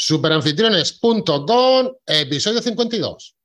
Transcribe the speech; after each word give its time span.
Superanfitriones.com, 0.00 1.92
episodio 2.06 2.62
52. 2.62 3.36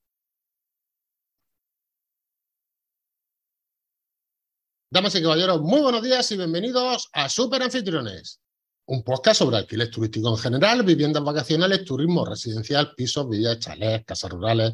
Damas 4.91 5.15
y 5.15 5.23
caballeros, 5.23 5.61
muy 5.61 5.81
buenos 5.81 6.03
días 6.03 6.31
y 6.31 6.37
bienvenidos 6.37 7.09
a 7.11 7.27
Superanfitriones, 7.27 8.39
un 8.85 9.01
podcast 9.01 9.39
sobre 9.39 9.57
alquiler 9.57 9.89
turístico 9.89 10.29
en 10.29 10.37
general, 10.37 10.83
viviendas 10.83 11.23
vacacionales, 11.23 11.85
turismo 11.85 12.23
residencial, 12.23 12.93
pisos, 12.93 13.27
villas, 13.27 13.57
chalés, 13.57 14.05
casas 14.05 14.29
rurales, 14.29 14.73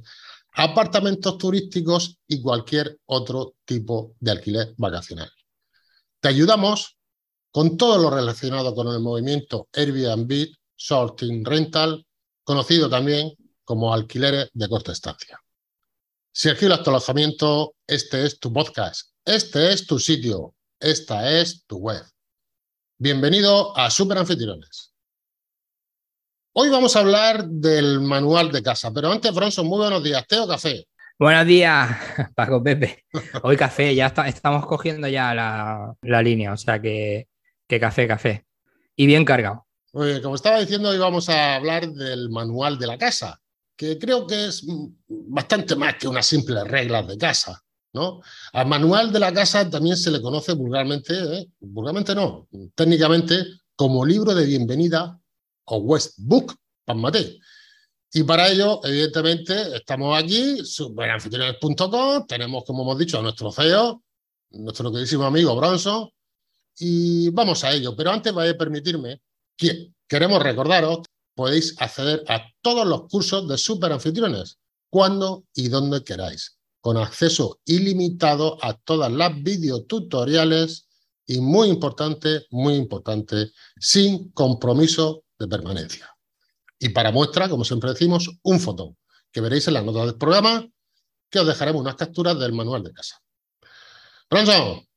apartamentos 0.55 1.38
turísticos 1.38 2.18
y 2.27 2.41
cualquier 2.41 3.00
otro 3.05 3.55
tipo 3.64 4.18
de 4.20 4.32
alquiler 4.32 4.73
vacacional. 4.75 5.32
Te 6.20 6.27
ayudamos 6.27 6.98
con 7.52 7.77
todo 7.77 7.98
lo 7.98 8.09
relacionado 8.09 8.75
con 8.75 8.89
el 8.89 9.00
movimiento 9.00 9.70
Airbnb, 9.71 10.58
Shorting 10.79 11.43
Rental, 11.43 12.06
conocido 12.43 12.89
también 12.89 13.33
como 13.65 13.93
alquileres 13.93 14.50
de 14.54 14.70
corta 14.70 14.93
estancia. 14.93 15.37
Si 16.32 16.47
alquilas 16.47 16.83
tu 16.83 16.89
alojamiento, 16.89 17.75
este 17.86 18.25
es 18.25 18.39
tu 18.39 18.54
podcast, 18.54 19.11
este 19.25 19.73
es 19.73 19.86
tu 19.86 20.00
sitio, 20.00 20.56
esta 20.79 21.37
es 21.37 21.65
tu 21.68 21.79
web. 21.79 22.01
Bienvenido 22.97 23.78
a 23.78 23.89
Super 23.89 24.20
Anfitriones. 24.20 24.93
Hoy 26.54 26.70
vamos 26.70 26.96
a 26.96 27.00
hablar 27.00 27.46
del 27.46 28.00
manual 28.00 28.50
de 28.50 28.64
casa, 28.64 28.89
pero 28.93 29.11
antes, 29.11 29.34
Bronson, 29.34 29.68
muy 29.68 29.79
buenos 29.79 30.01
días. 30.01 30.25
¿Té 30.28 30.39
o 30.39 30.48
café? 30.48 30.87
Buenos 31.20 31.46
días, 31.46 31.89
Paco 32.36 32.64
Pepe. 32.64 33.03
Hoy 33.44 33.58
café, 33.58 33.94
ya 33.94 34.14
estamos 34.25 34.66
cogiendo 34.66 35.09
ya 35.09 35.34
la, 35.34 36.22
línea, 36.22 36.53
o 36.53 36.58
sea 36.58 36.81
que, 36.81 37.28
café, 37.67 38.08
café. 38.08 38.45
Y 38.95 39.06
bien 39.08 39.25
cargado. 39.25 39.69
Oye, 39.92 40.22
como 40.22 40.36
estaba 40.36 40.59
diciendo, 40.59 40.89
hoy 40.89 41.00
vamos 41.00 41.30
a 41.30 41.56
hablar 41.56 41.92
del 41.92 42.30
manual 42.30 42.78
de 42.78 42.86
la 42.86 42.98
casa, 42.98 43.42
que 43.76 43.98
creo 43.98 44.28
que 44.28 44.46
es 44.46 44.64
bastante 45.08 45.76
más 45.76 45.96
que 45.96 46.08
unas 46.08 46.28
simples 46.28 46.64
reglas 46.66 47.08
de 47.08 47.18
casa. 47.18 47.64
¿no? 47.94 48.22
Al 48.54 48.68
manual 48.68 49.12
de 49.12 49.20
la 49.20 49.34
casa 49.34 49.68
también 49.68 49.98
se 49.98 50.12
le 50.12 50.22
conoce 50.22 50.54
vulgarmente, 50.54 51.14
¿eh? 51.14 51.50
vulgarmente 51.59 52.14
no, 52.14 52.48
técnicamente 52.76 53.44
como 53.76 54.06
libro 54.06 54.36
de 54.36 54.46
bienvenida 54.46 55.20
o 55.66 55.78
West 55.78 56.16
Book, 56.18 56.56
Mate. 56.86 57.40
Y 58.14 58.24
para 58.24 58.50
ello, 58.50 58.81
evidentemente, 58.84 59.76
estamos 59.76 60.18
aquí, 60.18 60.64
superanfitriones.com, 60.64 62.28
tenemos, 62.28 62.64
como 62.64 62.84
hemos 62.84 62.98
dicho, 62.98 63.20
a 63.20 63.22
nuestro 63.22 63.52
CEO, 63.52 64.03
nuestro 64.52 64.92
queridísimo 64.92 65.26
amigo 65.26 65.56
Bronson, 65.56 66.09
y 66.80 67.30
vamos 67.30 67.64
a 67.64 67.72
ello. 67.72 67.96
Pero 67.96 68.12
antes 68.12 68.34
vais 68.34 68.53
a 68.53 68.58
permitirme 68.58 69.22
queremos 70.08 70.42
recordaros, 70.42 71.00
podéis 71.36 71.76
acceder 71.80 72.24
a 72.28 72.46
todos 72.62 72.86
los 72.88 73.08
cursos 73.10 73.48
de 73.48 73.58
Superanfitriones, 73.58 74.58
cuando 74.90 75.46
y 75.54 75.70
donde 75.70 76.04
queráis, 76.04 76.58
con 76.82 76.98
acceso 76.98 77.60
ilimitado 77.66 78.58
a 78.62 78.74
todas 78.74 79.12
las 79.12 79.42
videotutoriales 79.42 80.88
y 81.26 81.40
muy 81.40 81.70
importante, 81.70 82.48
muy 82.50 82.76
importante, 82.76 83.52
sin 83.80 84.32
compromiso 84.32 85.24
de 85.38 85.48
permanencia. 85.48 86.10
Y 86.80 86.90
para 86.90 87.12
muestra, 87.12 87.48
como 87.48 87.64
siempre 87.64 87.92
decimos, 87.92 88.30
un 88.42 88.60
foto 88.60 88.96
que 89.32 89.42
veréis 89.42 89.68
en 89.68 89.76
las 89.76 89.84
notas 89.84 90.08
del 90.08 90.18
programa, 90.18 90.68
que 91.30 91.40
os 91.40 91.48
dejaremos 91.48 91.82
unas 91.82 91.96
capturas 91.96 92.40
del 92.40 92.54
manual 92.54 92.84
de 92.84 92.94
casa. 92.94 93.22
Bronson, 94.30 94.88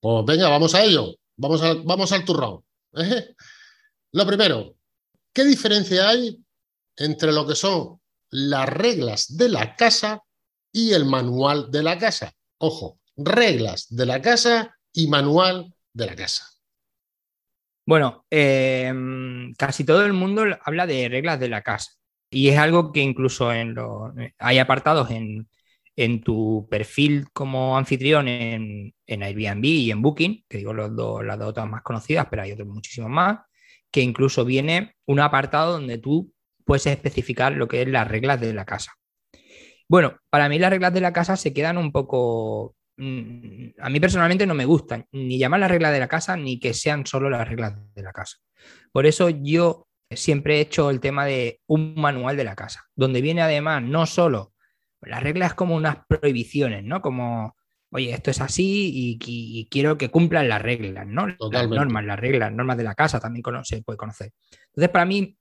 pues 0.00 0.24
venga, 0.24 0.48
vamos 0.48 0.74
a 0.74 0.84
ello. 0.84 1.14
Vamos, 1.36 1.60
vamos 1.84 2.12
al 2.12 2.24
turrón. 2.24 2.64
¿eh? 2.94 3.34
Lo 4.12 4.26
primero, 4.26 4.76
¿qué 5.32 5.44
diferencia 5.44 6.08
hay 6.08 6.38
entre 6.96 7.32
lo 7.32 7.46
que 7.46 7.54
son 7.54 8.00
las 8.30 8.68
reglas 8.68 9.36
de 9.36 9.48
la 9.48 9.76
casa 9.76 10.22
y 10.72 10.92
el 10.92 11.04
manual 11.04 11.70
de 11.70 11.82
la 11.82 11.98
casa? 11.98 12.32
Ojo, 12.58 13.00
reglas 13.16 13.86
de 13.90 14.06
la 14.06 14.20
casa 14.20 14.76
y 14.92 15.08
manual 15.08 15.72
de 15.92 16.06
la 16.06 16.16
casa. 16.16 16.46
Bueno, 17.86 18.26
em, 18.30 19.54
casi 19.54 19.84
todo 19.84 20.04
el 20.04 20.12
mundo 20.12 20.44
habla 20.64 20.86
de 20.86 21.08
reglas 21.08 21.38
de 21.38 21.48
la 21.48 21.62
casa 21.62 21.92
y 22.30 22.48
es 22.48 22.58
algo 22.58 22.92
que 22.92 23.00
incluso 23.00 23.52
en 23.52 23.74
lo, 23.74 24.12
hay 24.38 24.58
apartados 24.58 25.10
en, 25.10 25.48
tu 26.22 26.66
perfil 26.68 27.26
como 27.32 27.78
anfitrión 27.78 28.28
en, 28.28 28.92
Airbnb 29.06 29.64
y 29.64 29.90
en 29.90 30.02
Booking, 30.02 30.44
que 30.48 30.58
digo 30.58 30.74
los 30.74 30.90
las 31.24 31.38
dos 31.38 31.54
más 31.68 31.82
conocidas, 31.82 32.26
pero 32.28 32.42
hay 32.42 32.52
otros 32.52 32.68
muchísimos 32.68 33.10
más, 33.10 33.38
que 33.90 34.00
incluso 34.00 34.44
viene 34.44 34.94
un 35.06 35.20
apartado 35.20 35.72
donde 35.72 35.98
tú 35.98 36.32
puedes 36.64 36.86
especificar 36.86 37.52
lo 37.52 37.68
que 37.68 37.82
es 37.82 37.88
las 37.88 38.08
reglas 38.08 38.40
de 38.40 38.52
la 38.52 38.64
casa. 38.64 38.92
Bueno, 39.88 40.16
para 40.30 40.48
mí 40.48 40.58
las 40.58 40.70
reglas 40.70 40.92
de 40.92 41.00
la 41.00 41.12
casa 41.12 41.36
se 41.36 41.52
quedan 41.52 41.78
un 41.78 41.92
poco 41.92 42.76
Mm, 42.98 43.72
a 43.78 43.90
mí 43.90 44.00
personalmente 44.00 44.46
no 44.46 44.54
me 44.54 44.64
gustan 44.64 45.06
ni 45.12 45.38
llamar 45.38 45.60
las 45.60 45.70
reglas 45.70 45.92
de 45.92 45.98
la 45.98 46.08
casa 46.08 46.36
ni 46.36 46.58
que 46.58 46.72
sean 46.72 47.04
solo 47.04 47.28
las 47.28 47.46
reglas 47.46 47.74
de 47.94 48.02
la 48.02 48.12
casa. 48.12 48.38
Por 48.90 49.06
eso 49.06 49.28
yo 49.28 49.86
siempre 50.10 50.56
he 50.56 50.60
hecho 50.60 50.90
el 50.90 51.00
tema 51.00 51.26
de 51.26 51.60
un 51.66 51.94
manual 51.94 52.36
de 52.36 52.44
la 52.44 52.56
casa, 52.56 52.86
donde 52.94 53.20
viene 53.20 53.42
además 53.42 53.82
no 53.82 54.06
solo 54.06 54.54
las 55.02 55.22
reglas 55.22 55.54
como 55.54 55.76
unas 55.76 55.98
prohibiciones, 56.08 56.84
¿no? 56.84 57.02
Como, 57.02 57.55
oye, 57.90 58.12
esto 58.12 58.30
es 58.30 58.40
así 58.40 59.18
y, 59.18 59.68
quiero 59.70 59.96
que 59.96 60.10
cumplan 60.10 60.48
las 60.48 60.62
reglas, 60.62 61.06
¿no? 61.06 61.26
Las 61.28 61.68
normas, 61.68 62.04
las 62.04 62.18
reglas, 62.18 62.52
normas 62.52 62.76
de 62.76 62.84
la 62.84 62.94
casa 62.94 63.20
también 63.20 63.44
se 63.64 63.82
puede 63.82 63.96
conocer. 63.96 64.32
Entonces, 64.66 64.90
para 64.90 65.04
mí, 65.04 65.36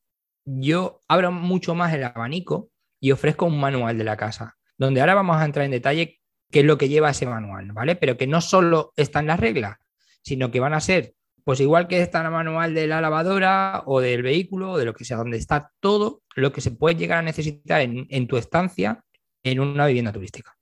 yo 0.45 1.01
abro 1.07 1.31
mucho 1.31 1.75
más 1.75 1.94
el 1.94 2.03
abanico 2.03 2.69
y 3.00 3.11
ofrezco 3.11 3.45
un 3.45 3.59
manual 3.59 3.97
de 3.97 4.03
la 4.03 4.16
casa, 4.16 4.55
donde 4.78 5.01
ahora 5.01 5.16
vamos 5.16 5.38
a 5.38 5.45
entrar 5.45 5.66
en 5.66 5.72
detalle 5.72 6.19
qué 6.51 6.59
es 6.59 6.66
lo 6.66 6.78
que 6.78 6.89
lleva 6.89 7.09
ese 7.09 7.25
manual, 7.25 7.72
¿vale? 7.72 7.95
Pero 7.95 8.17
que 8.17 8.28
no 8.28 8.41
solo 8.41 8.94
están 8.95 9.28
las 9.28 9.39
reglas, 9.39 9.78
sino 10.22 10.51
que 10.51 10.59
van 10.59 10.73
a 10.73 10.79
ser, 10.79 11.13
pues 11.44 11.59
igual 11.59 11.88
que 11.88 12.01
está 12.01 12.22
en 12.22 12.28
el 12.28 12.31
manual 12.31 12.73
de 12.73 12.88
la 12.88 13.01
lavadora 13.01 13.84
o 13.85 14.00
del 14.00 14.23
vehículo 14.23 14.72
o 14.72 14.78
de 14.78 14.85
lo 14.85 14.94
que 14.94 15.05
sea, 15.05 15.17
donde 15.17 15.38
está 15.38 15.72
todo 15.79 16.23
lo 16.35 16.51
que 16.51 16.61
se 16.61 16.72
puede 16.72 16.95
llegar 16.95 17.19
a 17.19 17.23
necesitar 17.23 17.81
en, 17.81 18.28
tu 18.28 18.38
estancia 18.38 19.03
en 19.44 19.59
una 19.59 19.85
vivienda 19.85 20.11
turística. 20.11 20.55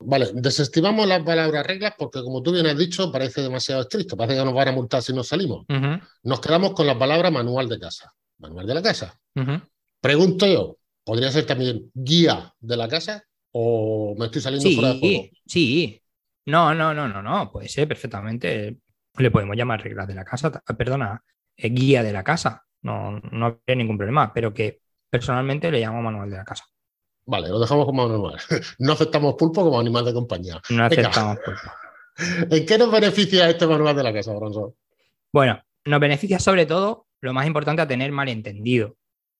Vale, 0.00 0.28
desestimamos 0.32 1.08
las 1.08 1.22
palabras 1.22 1.66
reglas 1.66 1.94
porque, 1.98 2.22
como 2.22 2.42
tú 2.42 2.52
bien 2.52 2.66
has 2.66 2.78
dicho, 2.78 3.10
parece 3.10 3.42
demasiado 3.42 3.82
estricto. 3.82 4.16
Parece 4.16 4.38
que 4.38 4.44
nos 4.44 4.54
van 4.54 4.68
a 4.68 4.72
multar 4.72 5.02
si 5.02 5.12
nos 5.12 5.28
salimos. 5.28 5.66
Nos 6.22 6.40
quedamos 6.40 6.72
con 6.72 6.86
la 6.86 6.98
palabra 6.98 7.30
manual 7.30 7.68
de 7.68 7.80
casa. 7.80 8.12
Manual 8.38 8.66
de 8.66 8.74
la 8.74 8.82
casa. 8.82 9.18
Pregunto 10.00 10.46
yo, 10.46 10.76
¿podría 11.04 11.30
ser 11.32 11.46
también 11.46 11.90
guía 11.92 12.54
de 12.60 12.76
la 12.76 12.88
casa? 12.88 13.24
¿O 13.50 14.14
me 14.16 14.26
estoy 14.26 14.40
saliendo 14.40 14.70
fuera 14.70 14.94
de 14.94 15.00
juego? 15.00 15.24
Sí, 15.46 16.00
no, 16.46 16.74
no, 16.74 16.94
no, 16.94 17.08
no, 17.08 17.20
no, 17.20 17.50
puede 17.50 17.68
ser 17.68 17.88
perfectamente. 17.88 18.78
Le 19.16 19.30
podemos 19.30 19.56
llamar 19.56 19.82
reglas 19.82 20.06
de 20.06 20.14
la 20.14 20.24
casa, 20.24 20.52
perdona, 20.76 21.22
eh, 21.56 21.70
guía 21.70 22.04
de 22.04 22.12
la 22.12 22.22
casa. 22.22 22.64
No, 22.82 23.18
no 23.18 23.60
hay 23.66 23.76
ningún 23.76 23.98
problema, 23.98 24.32
pero 24.32 24.54
que 24.54 24.80
personalmente 25.10 25.72
le 25.72 25.80
llamo 25.80 26.00
manual 26.00 26.30
de 26.30 26.36
la 26.36 26.44
casa. 26.44 26.64
Vale, 27.28 27.48
lo 27.48 27.60
dejamos 27.60 27.84
como 27.84 28.08
manual. 28.08 28.38
No 28.78 28.94
aceptamos 28.94 29.34
pulpo 29.34 29.62
como 29.62 29.78
animal 29.78 30.04
de 30.04 30.14
compañía. 30.14 30.60
No 30.70 30.84
aceptamos 30.84 31.36
pulpo. 31.44 31.60
¿En 32.50 32.66
qué 32.66 32.78
nos 32.78 32.90
beneficia 32.90 33.48
este 33.50 33.66
manual 33.66 33.94
de 33.94 34.02
la 34.02 34.14
casa, 34.14 34.32
Bronson? 34.32 34.74
Bueno, 35.30 35.60
nos 35.84 36.00
beneficia 36.00 36.38
sobre 36.38 36.64
todo, 36.64 37.06
lo 37.20 37.34
más 37.34 37.46
importante, 37.46 37.82
a 37.82 37.86
tener 37.86 38.10
malentendido. 38.12 38.96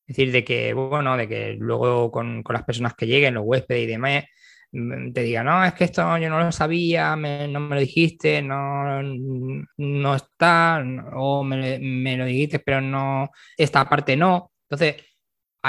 Es 0.07 0.17
decir, 0.17 0.33
de 0.33 0.45
que, 0.45 0.75
bueno, 0.75 1.17
de 1.17 1.29
que 1.29 1.57
luego 1.59 2.11
con, 2.11 2.45
las 2.47 2.65
personas 2.65 2.95
que 2.95 3.07
lleguen, 3.07 3.35
los 3.35 3.45
huéspedes 3.47 3.85
y 3.85 3.87
demás, 3.87 4.25
mm, 4.73 5.13
te 5.13 5.23
digan, 5.23 5.47
no, 5.47 5.65
es 5.65 5.73
que 5.73 5.85
esto 5.85 6.19
yo 6.19 6.29
no 6.29 6.41
lo 6.41 6.53
sabía, 6.53 7.17
no 7.17 7.61
me 7.61 7.75
lo 7.75 7.81
dijiste, 7.81 8.43
no, 8.43 9.03
no 9.03 10.15
está, 10.15 10.85
o 11.15 11.43
me, 11.43 12.17
lo 12.19 12.25
dijiste, 12.27 12.59
pero 12.59 12.83
no, 12.83 13.31
esta 13.57 13.89
parte 13.89 14.15
no. 14.15 14.53
Entonces, 14.69 14.97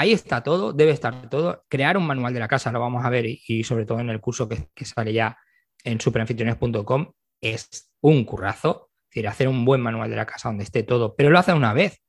ahí 0.00 0.12
está 0.12 0.42
todo, 0.42 0.72
debe 0.72 0.92
estar 0.92 1.28
todo. 1.28 1.64
Crear 1.68 1.96
un 1.96 2.06
manual 2.06 2.32
de 2.32 2.40
la 2.40 2.48
casa, 2.48 2.72
lo 2.72 2.80
vamos 2.80 3.04
a 3.04 3.10
ver, 3.10 3.26
y, 3.26 3.64
sobre 3.64 3.84
todo 3.84 4.00
en 4.00 4.10
el 4.10 4.20
curso 4.20 4.48
que, 4.48 4.68
sale 4.84 5.12
ya 5.12 5.36
en 5.84 6.00
superanfitriones.com, 6.00 7.12
es 7.40 7.92
un 8.00 8.24
currazo. 8.24 8.90
Es 9.04 9.14
decir, 9.14 9.28
hacer 9.28 9.48
un 9.48 9.64
buen 9.64 9.80
manual 9.80 10.08
de 10.08 10.16
la 10.16 10.26
casa 10.26 10.48
donde 10.48 10.64
esté 10.64 10.82
todo, 10.84 11.14
pero 11.16 11.30
lo 11.30 11.38
hace 11.38 11.52
una 11.52 11.72
vez. 11.72 12.00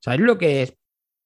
¿Sabes 0.00 0.20
lo 0.20 0.36
que 0.36 0.62
es 0.62 0.76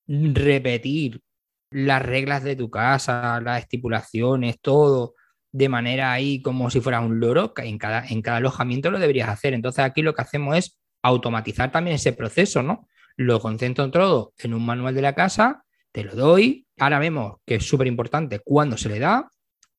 repetir 0.06 1.22
las 1.70 2.02
reglas 2.02 2.44
de 2.44 2.56
tu 2.56 2.70
casa, 2.70 3.40
las 3.40 3.62
estipulaciones, 3.62 4.60
todo 4.60 5.14
de 5.50 5.68
manera 5.68 6.12
ahí 6.12 6.42
como 6.42 6.70
si 6.70 6.80
fuera 6.80 7.00
un 7.00 7.20
loro, 7.20 7.52
en 7.56 7.78
cada, 7.78 8.04
en 8.06 8.22
cada 8.22 8.38
alojamiento 8.38 8.90
lo 8.90 8.98
deberías 8.98 9.28
hacer. 9.28 9.54
Entonces 9.54 9.84
aquí 9.84 10.02
lo 10.02 10.14
que 10.14 10.22
hacemos 10.22 10.56
es 10.56 10.78
automatizar 11.02 11.70
también 11.70 11.96
ese 11.96 12.12
proceso, 12.12 12.62
¿no? 12.62 12.88
Lo 13.16 13.40
concentro 13.40 13.90
todo 13.90 14.34
en 14.38 14.54
un 14.54 14.66
manual 14.66 14.94
de 14.94 15.02
la 15.02 15.14
casa, 15.14 15.63
te 15.94 16.02
lo 16.02 16.16
doy, 16.16 16.66
ahora 16.80 16.98
vemos 16.98 17.36
que 17.46 17.54
es 17.54 17.64
súper 17.64 17.86
importante 17.86 18.40
cuándo 18.40 18.76
se 18.76 18.88
le 18.88 18.98
da 18.98 19.30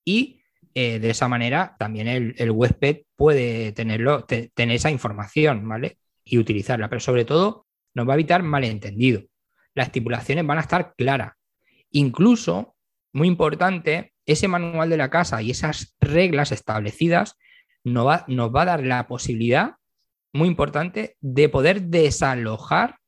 y 0.05 0.39
eh, 0.73 0.99
de 0.99 1.09
esa 1.09 1.27
manera 1.27 1.75
también 1.77 2.07
el, 2.07 2.51
huésped 2.51 3.01
puede 3.17 3.73
tenerlo, 3.73 4.23
tener 4.23 4.75
esa 4.75 4.89
información, 4.89 5.67
¿vale? 5.67 5.97
Y 6.23 6.37
utilizarla, 6.37 6.87
pero 6.87 7.01
sobre 7.01 7.25
todo 7.25 7.67
nos 7.93 8.07
va 8.07 8.13
a 8.13 8.15
evitar 8.15 8.43
malentendido. 8.43 9.23
las 9.73 9.87
estipulaciones 9.87 10.47
van 10.47 10.57
a 10.57 10.61
estar 10.61 10.95
claras. 10.95 11.33
Incluso, 11.91 12.77
muy 13.11 13.27
importante, 13.27 14.13
ese 14.25 14.47
manual 14.47 14.89
de 14.89 14.97
la 14.97 15.09
casa 15.09 15.41
y 15.41 15.51
esas 15.51 15.97
reglas 15.99 16.53
establecidas 16.53 17.37
nos 17.83 18.07
va, 18.07 18.25
nos 18.29 18.55
va 18.55 18.61
a 18.61 18.65
dar 18.65 18.85
la 18.85 19.05
posibilidad, 19.05 19.75
muy 20.31 20.47
importante, 20.47 21.17
de 21.19 21.49
poder 21.49 21.81
desalojar 21.83 22.99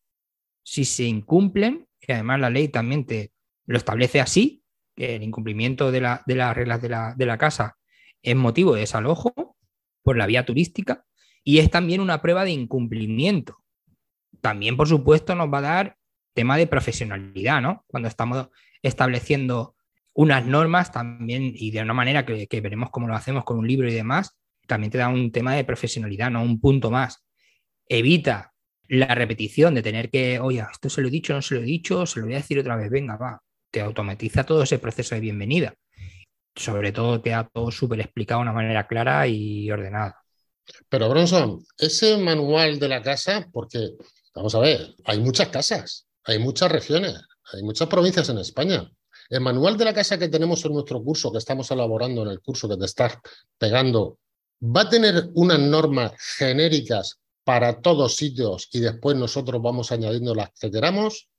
si 0.63 0.83
se 0.83 1.03
incumplen, 1.03 1.86
y 2.07 2.13
además 2.13 2.39
la 2.39 2.49
ley 2.49 2.69
también 2.69 3.05
te 3.05 3.33
lo 3.65 3.77
establece 3.77 4.21
así, 4.21 4.63
que 4.95 5.15
el 5.15 5.23
incumplimiento 5.23 5.91
de, 5.91 6.01
las 6.01 6.55
reglas 6.55 6.81
de 6.81 6.89
la, 6.89 7.13
de 7.15 7.25
la 7.25 7.37
casa 7.37 7.77
es 8.21 8.35
motivo 8.35 8.73
de 8.73 8.81
desalojo 8.81 9.55
por 10.01 10.17
la 10.17 10.25
vía 10.25 10.45
turística 10.45 11.05
y 11.43 11.59
es 11.59 11.69
también 11.69 12.01
una 12.01 12.21
prueba 12.21 12.45
de 12.45 12.51
incumplimiento. 12.51 13.63
También, 14.41 14.77
por 14.77 14.87
supuesto, 14.87 15.35
nos 15.35 15.53
va 15.53 15.59
a 15.59 15.61
dar 15.61 15.97
tema 16.33 16.57
de 16.57 16.67
profesionalidad, 16.67 17.61
¿no? 17.61 17.83
Cuando 17.87 18.07
estamos 18.07 18.49
estableciendo 18.81 19.75
unas 20.13 20.45
normas 20.45 20.91
también 20.91 21.51
y 21.55 21.71
de 21.71 21.81
una 21.81 21.93
manera 21.93 22.25
que, 22.25 22.61
veremos 22.61 22.89
cómo 22.89 23.07
lo 23.07 23.15
hacemos 23.15 23.43
con 23.43 23.57
un 23.57 23.67
libro 23.67 23.87
y 23.87 23.93
demás, 23.93 24.37
también 24.65 24.91
te 24.91 24.97
da 24.97 25.09
un 25.09 25.31
tema 25.31 25.53
de 25.55 25.63
profesionalidad, 25.63 26.31
¿no? 26.31 26.41
Un 26.41 26.59
punto 26.59 26.89
más. 26.89 27.23
Evita 27.87 28.53
la 28.89 29.13
repetición 29.13 29.75
de 29.75 29.83
tener 29.83 30.09
que, 30.09 30.39
oye, 30.39 30.63
esto 30.71 30.89
se 30.89 31.01
lo 31.01 31.07
he 31.07 31.11
dicho, 31.11 31.33
no 31.33 31.41
se 31.41 31.55
lo 31.55 31.61
he 31.61 31.65
dicho, 31.65 32.05
se 32.05 32.19
lo 32.19 32.25
voy 32.25 32.35
a 32.35 32.37
decir 32.37 32.59
otra 32.59 32.75
vez, 32.75 32.89
venga, 32.89 33.17
va. 33.17 33.41
Te 33.71 33.81
automatiza 33.81 34.43
todo 34.45 34.63
ese 34.63 34.79
proceso 34.79 35.15
de 35.15 35.21
bienvenida. 35.21 35.73
Sobre 36.55 36.91
todo 36.91 37.21
te 37.21 37.33
ha 37.33 37.43
todo 37.43 37.71
súper 37.71 37.99
explicado 37.99 38.39
de 38.39 38.43
una 38.43 38.53
manera 38.53 38.87
clara 38.87 39.27
y 39.27 39.69
ordenada. 39.69 40.23
Pero 40.89 41.09
Bronson, 41.09 41.63
ese 41.77 42.17
manual 42.17 42.79
de 42.79 42.87
la 42.87 43.01
casa, 43.01 43.47
porque, 43.51 43.91
vamos 44.33 44.55
a 44.55 44.59
ver, 44.59 44.95
hay 45.05 45.19
muchas 45.19 45.49
casas. 45.49 46.07
Hay 46.27 46.39
muchas 46.39 46.69
regiones, 46.69 47.21
hay 47.53 47.63
muchas 47.63 47.87
provincias 47.87 48.27
en 48.27 48.39
España. 48.39 48.91
El 49.29 49.39
manual 49.39 49.77
de 49.77 49.85
la 49.85 49.93
casa 49.93 50.19
que 50.19 50.27
tenemos 50.27 50.63
en 50.65 50.73
nuestro 50.73 51.01
curso, 51.01 51.31
que 51.31 51.37
estamos 51.37 51.71
elaborando 51.71 52.23
en 52.23 52.27
el 52.27 52.41
curso 52.41 52.67
que 52.67 52.75
te 52.75 52.83
estás 52.83 53.17
pegando, 53.57 54.19
¿va 54.61 54.81
a 54.81 54.89
tener 54.89 55.29
unas 55.35 55.59
normas 55.59 56.11
genéricas 56.37 57.17
para 57.47 57.79
todos 57.81 58.17
sitios 58.17 58.67
y 58.73 58.81
después 58.81 59.15
nosotros 59.15 59.61
vamos 59.61 59.93
añadiendo 59.93 60.35
las 60.35 60.49
que 60.59 60.69
queramos? 60.69 61.29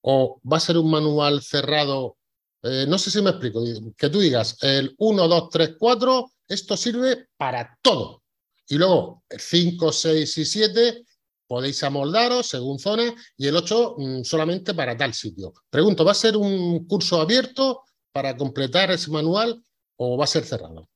¿O 0.00 0.40
va 0.50 0.56
a 0.56 0.60
ser 0.60 0.78
un 0.78 0.90
manual 0.90 1.42
cerrado? 1.42 2.16
Eh, 2.62 2.86
no 2.88 2.96
sé 2.96 3.10
si 3.10 3.20
me 3.20 3.28
explico. 3.28 3.62
Que 3.94 4.08
tú 4.08 4.20
digas, 4.20 4.56
el 4.62 4.94
1, 4.96 5.28
2, 5.28 5.48
3, 5.50 5.76
4, 5.78 6.32
esto 6.48 6.74
sirve 6.74 7.28
para 7.36 7.78
todo. 7.82 8.22
Y 8.66 8.76
luego, 8.76 9.24
el 9.28 9.40
5, 9.40 9.92
6 9.92 10.38
y 10.38 10.44
7 10.46 11.04
podéis 11.46 11.84
amoldaros 11.84 12.46
según 12.46 12.78
zona 12.78 13.14
y 13.36 13.46
el 13.46 13.54
8 13.54 13.96
mm, 13.98 14.22
solamente 14.22 14.72
para 14.72 14.96
tal 14.96 15.12
sitio. 15.12 15.52
Pregunto, 15.68 16.02
¿va 16.02 16.12
a 16.12 16.14
ser 16.14 16.34
un 16.34 16.86
curso 16.86 17.20
abierto 17.20 17.82
para 18.10 18.38
completar 18.38 18.90
ese 18.90 19.10
manual 19.10 19.62
o 19.96 20.16
va 20.16 20.24
a 20.24 20.28
ser 20.28 20.46
cerrado? 20.46 20.88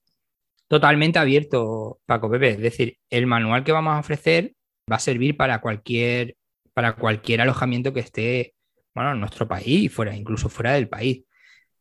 Totalmente 0.69 1.19
abierto, 1.19 2.01
Paco 2.07 2.31
Pepe. 2.31 2.51
Es 2.51 2.59
decir, 2.59 2.99
el 3.11 3.27
manual 3.27 3.65
que 3.65 3.73
vamos 3.73 3.95
a 3.95 4.01
ofrecer 4.01 4.55
va 4.91 4.97
a 4.97 5.01
servir 5.01 5.37
para 5.37 5.61
cualquier, 5.61 6.37
para 6.75 6.95
cualquier 6.97 7.41
alojamiento 7.41 7.93
que 7.93 8.01
esté 8.01 8.55
bueno, 8.95 9.13
en 9.13 9.21
nuestro 9.21 9.47
país, 9.47 9.93
fuera, 9.93 10.17
incluso 10.17 10.49
fuera 10.49 10.73
del 10.73 10.89
país. 10.89 11.25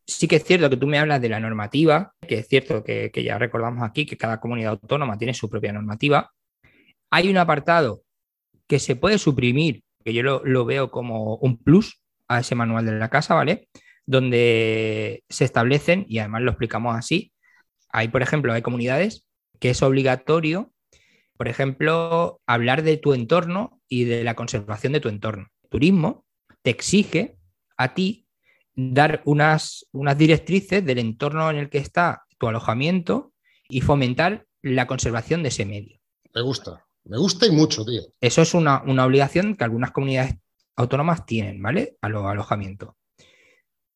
Sí 0.05 0.27
que 0.27 0.35
es 0.35 0.43
cierto 0.43 0.69
que 0.69 0.77
tú 0.77 0.85
me 0.85 0.99
hablas 0.99 1.21
de 1.21 1.29
la 1.29 1.39
normativa, 1.39 2.13
que 2.21 2.39
es 2.39 2.47
cierto 2.47 2.83
que, 2.83 3.09
que 3.11 3.23
ya 3.23 3.39
recordamos 3.39 3.83
aquí 3.83 4.05
que 4.05 4.17
cada 4.17 4.39
comunidad 4.39 4.71
autónoma 4.71 5.17
tiene 5.17 5.33
su 5.33 5.49
propia 5.49 5.73
normativa. 5.73 6.31
Hay 7.09 7.29
un 7.29 7.37
apartado 7.37 8.03
que 8.67 8.79
se 8.79 8.95
puede 8.95 9.17
suprimir, 9.17 9.83
que 10.03 10.13
yo 10.13 10.23
lo, 10.23 10.65
veo 10.65 10.91
como 10.91 11.37
un 11.37 11.57
plus 11.57 12.01
a 12.27 12.39
ese 12.41 12.55
manual 12.55 12.85
de 12.85 12.93
la 12.93 13.09
casa, 13.09 13.33
¿vale? 13.35 13.69
Donde 14.05 15.23
se 15.29 15.45
establecen, 15.45 16.05
y 16.09 16.19
además 16.19 16.41
lo 16.41 16.51
explicamos 16.51 16.95
así, 16.95 17.31
hay, 17.95 18.09
por 18.09 18.21
ejemplo, 18.21 18.51
hay 18.51 18.61
comunidades 18.61 19.25
que 19.59 19.69
es 19.69 19.81
obligatorio, 19.81 20.73
por 21.37 21.47
ejemplo, 21.47 22.41
hablar 22.45 22.83
de 22.83 22.97
tu 22.97 23.13
entorno 23.13 23.81
y 23.87 24.03
de 24.03 24.25
la 24.25 24.35
conservación 24.35 24.91
de 24.91 24.99
tu 24.99 25.07
entorno. 25.07 25.47
turismo 25.69 26.25
te 26.61 26.71
exige 26.71 27.37
a 27.77 27.93
ti 27.93 28.27
dar 28.75 29.21
unas, 29.23 29.85
unas 29.93 30.17
directrices 30.17 30.85
del 30.85 30.99
entorno 30.99 31.49
en 31.49 31.55
el 31.55 31.69
que 31.69 31.77
está 31.77 32.25
tu 32.37 32.47
alojamiento 32.47 33.31
y 33.69 33.79
fomentar 33.79 34.45
la 34.61 34.87
conservación 34.87 35.41
de 35.41 35.49
ese 35.49 35.65
medio. 35.65 35.97
Me 36.33 36.41
gusta. 36.41 36.85
Me 37.05 37.17
gusta 37.17 37.45
y 37.45 37.51
mucho, 37.51 37.85
tío. 37.85 38.01
Eso 38.19 38.41
es 38.41 38.53
una, 38.53 38.83
obligación 38.83 39.55
que 39.55 39.63
algunas 39.63 39.91
comunidades 39.91 40.35
autónomas 40.75 41.25
tienen, 41.25 41.61
¿vale? 41.61 41.95
A 42.01 42.09
los 42.09 42.25
alojamientos. 42.25 42.89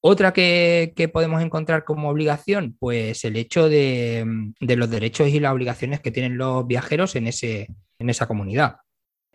Otra 0.01 0.31
que, 0.31 1.09
podemos 1.11 1.41
encontrar 1.41 1.83
como 1.83 2.09
obligación, 2.09 2.77
pues 2.79 3.25
el 3.25 3.35
hecho 3.35 3.67
de, 3.67 4.25
los 4.59 4.89
derechos 4.89 5.27
y 5.27 5.39
las 5.39 5.51
obligaciones 5.51 5.99
que 5.99 6.11
tienen 6.11 6.37
los 6.37 6.65
viajeros 6.65 7.15
en, 7.15 7.27
ese, 7.27 7.67
en 7.97 8.09
esa 8.09 8.27
comunidad. 8.27 8.77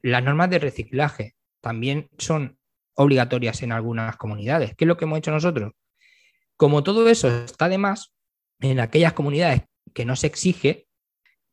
Las 0.00 0.24
normas 0.24 0.50
de 0.50 0.58
reciclaje 0.58 1.34
también 1.60 2.08
son 2.18 2.58
obligatorias 2.94 3.62
en 3.62 3.72
algunas 3.72 4.16
comunidades. 4.16 4.74
¿Qué 4.74 4.84
es 4.84 4.88
lo 4.88 4.96
que 4.96 5.04
hemos 5.04 5.18
hecho 5.18 5.32
nosotros? 5.32 5.72
Como 6.56 6.82
todo 6.82 7.08
eso 7.08 7.44
está 7.44 7.68
de 7.68 7.78
más, 7.78 8.14
en 8.60 8.80
aquellas 8.80 9.12
comunidades 9.12 9.62
que 9.92 10.04
no 10.04 10.16
se 10.16 10.28
exige, 10.28 10.86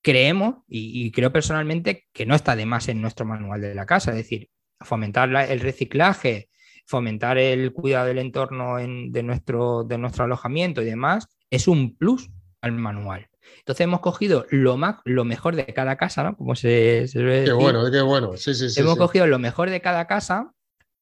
creemos, 0.02 0.64
y, 0.68 1.12
creo 1.12 1.32
personalmente, 1.34 2.08
que 2.14 2.26
no 2.26 2.36
está 2.36 2.56
de 2.56 2.66
más 2.66 2.88
en 2.88 3.02
nuestro 3.02 3.26
manual 3.26 3.62
de 3.62 3.76
la 3.76 3.86
casa, 3.86 4.12
es 4.12 4.18
decir, 4.18 4.50
fomentar 4.80 5.30
el 5.50 5.60
reciclaje, 5.60 6.50
fomentar 6.92 7.38
el 7.38 7.72
cuidado 7.72 8.08
del 8.08 8.20
entorno 8.20 8.76
de, 8.78 9.24
nuestro, 9.24 9.84
de 9.86 9.98
nuestro 9.98 10.26
alojamiento 10.26 10.82
y 10.82 10.86
demás, 10.86 11.28
es 11.50 11.68
un 11.68 11.96
plus 11.96 12.30
al 12.62 12.74
manual. 12.74 13.30
Entonces 13.60 13.86
hemos 13.86 14.02
cogido 14.02 14.46
lo, 14.52 14.78
más, 14.78 14.98
lo 15.06 15.24
mejor 15.24 15.56
de 15.56 15.66
cada 15.66 15.96
casa, 15.96 16.24
¿no? 16.24 16.38
Como 16.38 16.56
se, 16.56 17.08
se 17.08 17.20
Qué 17.46 17.54
bueno, 17.54 17.90
qué 17.90 18.02
bueno. 18.02 18.38
Sí, 18.38 18.54
sí, 18.54 18.70
sí, 18.70 18.80
hemos 18.80 18.98
cogido 18.98 19.26
lo 19.26 19.40
mejor 19.40 19.70
de 19.70 19.82
cada 19.82 20.06
casa 20.06 20.52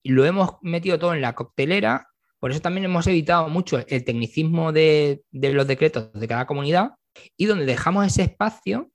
y 0.03 0.11
lo 0.11 0.25
hemos 0.25 0.57
metido 0.61 0.99
todo 0.99 1.13
en 1.13 1.21
la 1.21 1.33
coctelera. 1.33 2.07
Por 2.39 2.51
eso 2.51 2.61
también 2.61 2.85
hemos 2.85 3.07
evitado 3.07 3.49
mucho 3.49 3.83
el 3.85 4.03
tecnicismo 4.05 4.71
de, 4.71 5.23
de 5.31 5.53
los 5.53 5.67
decretos 5.67 6.13
de 6.13 6.27
cada 6.27 6.45
comunidad 6.45 6.91
y 7.35 7.47
donde 7.47 7.65
dejamos 7.65 8.05
ese 8.05 8.21
espacio 8.21 8.91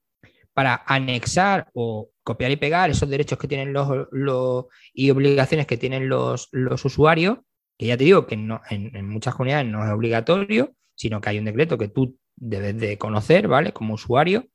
para 0.55 0.83
anexar 0.87 1.69
o 1.75 2.11
copiar 2.23 2.51
y 2.53 2.57
pegar 2.57 2.89
esos 2.89 3.11
derechos 3.11 3.39
que 3.39 3.49
tienen 3.49 3.73
los, 3.73 4.67
y 4.95 5.11
obligaciones 5.11 5.67
que 5.67 5.77
tienen 5.77 6.09
los, 6.09 6.49
usuarios, 6.85 7.39
que 7.77 7.87
ya 7.87 7.97
te 7.97 8.05
digo 8.05 8.27
que 8.27 8.37
no, 8.37 8.63
en, 8.71 9.09
muchas 9.09 9.35
comunidades 9.35 9.67
no 9.67 9.85
es 9.85 9.91
obligatorio, 9.91 10.75
sino 10.95 11.21
que 11.21 11.31
hay 11.31 11.39
un 11.39 11.45
decreto 11.45 11.77
que 11.77 11.89
tú 11.89 12.19
debes 12.37 12.79
de 12.79 12.97
conocer, 12.97 13.49
¿vale? 13.49 13.73
Como 13.73 13.95
usuario, 13.95 14.47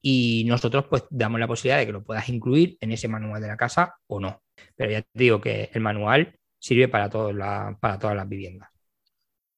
y 0.00 0.44
nosotros 0.46 0.84
pues 0.88 1.04
damos 1.10 1.40
la 1.40 1.48
posibilidad 1.48 1.78
de 1.78 1.86
que 1.86 1.92
lo 1.92 2.04
puedas 2.04 2.28
incluir 2.28 2.76
en 2.80 2.92
ese 2.92 3.08
manual 3.08 3.40
de 3.40 3.48
la 3.48 3.56
casa 3.56 3.96
o 4.06 4.20
no. 4.20 4.42
Pero 4.76 4.90
ya 4.92 5.02
te 5.02 5.08
digo 5.14 5.40
que 5.40 5.70
el 5.72 5.80
manual 5.80 6.38
sirve 6.58 6.88
para, 6.88 7.10
para 7.10 7.98
todas 7.98 8.14
las 8.14 8.28
viviendas. 8.28 8.68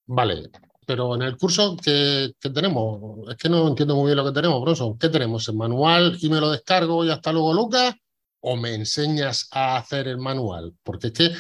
Vale, 0.07 0.49
pero 0.89 1.15
en 1.15 1.21
el 1.21 1.37
curso 1.37 1.77
que, 1.77 2.33
tenemos, 2.41 3.29
es 3.29 3.37
que 3.37 3.51
no 3.51 3.69
entiendo 3.69 3.95
muy 3.95 4.07
bien 4.07 4.17
lo 4.17 4.25
que 4.25 4.33
tenemos, 4.33 4.59
Bronson. 4.63 4.99
¿Qué 4.99 5.11
tenemos? 5.11 5.47
¿El 5.47 5.57
manual 5.57 6.17
y 6.19 6.31
me 6.31 6.41
lo 6.41 6.51
descargo 6.51 7.05
y 7.05 7.11
hasta 7.11 7.31
luego, 7.31 7.53
Lucas? 7.53 7.95
¿O 8.41 8.57
me 8.57 8.75
enseñas 8.75 9.49
a 9.53 9.77
hacer 9.77 10.09
el 10.09 10.17
manual? 10.17 10.73
Porque 10.83 11.09
es 11.09 11.13
que 11.13 11.31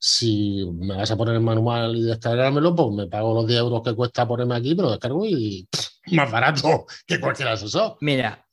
si 0.00 0.66
me 0.74 0.96
vas 0.96 1.12
a 1.12 1.16
poner 1.16 1.36
el 1.36 1.42
manual 1.42 1.94
y 1.94 2.02
descargármelo, 2.02 2.74
pues 2.74 2.88
me 2.92 3.06
pago 3.06 3.34
los 3.34 3.46
10 3.46 3.60
euros 3.60 3.82
que 3.84 3.94
cuesta 3.94 4.26
ponerme 4.26 4.56
aquí, 4.56 4.74
pero 4.74 4.90
descargo 4.90 5.24
y 5.24 5.68
más 6.10 6.28
barato 6.32 6.86
que 7.06 7.20
cualquier 7.20 7.50
asesor. 7.50 7.98
Mira, 8.00 8.48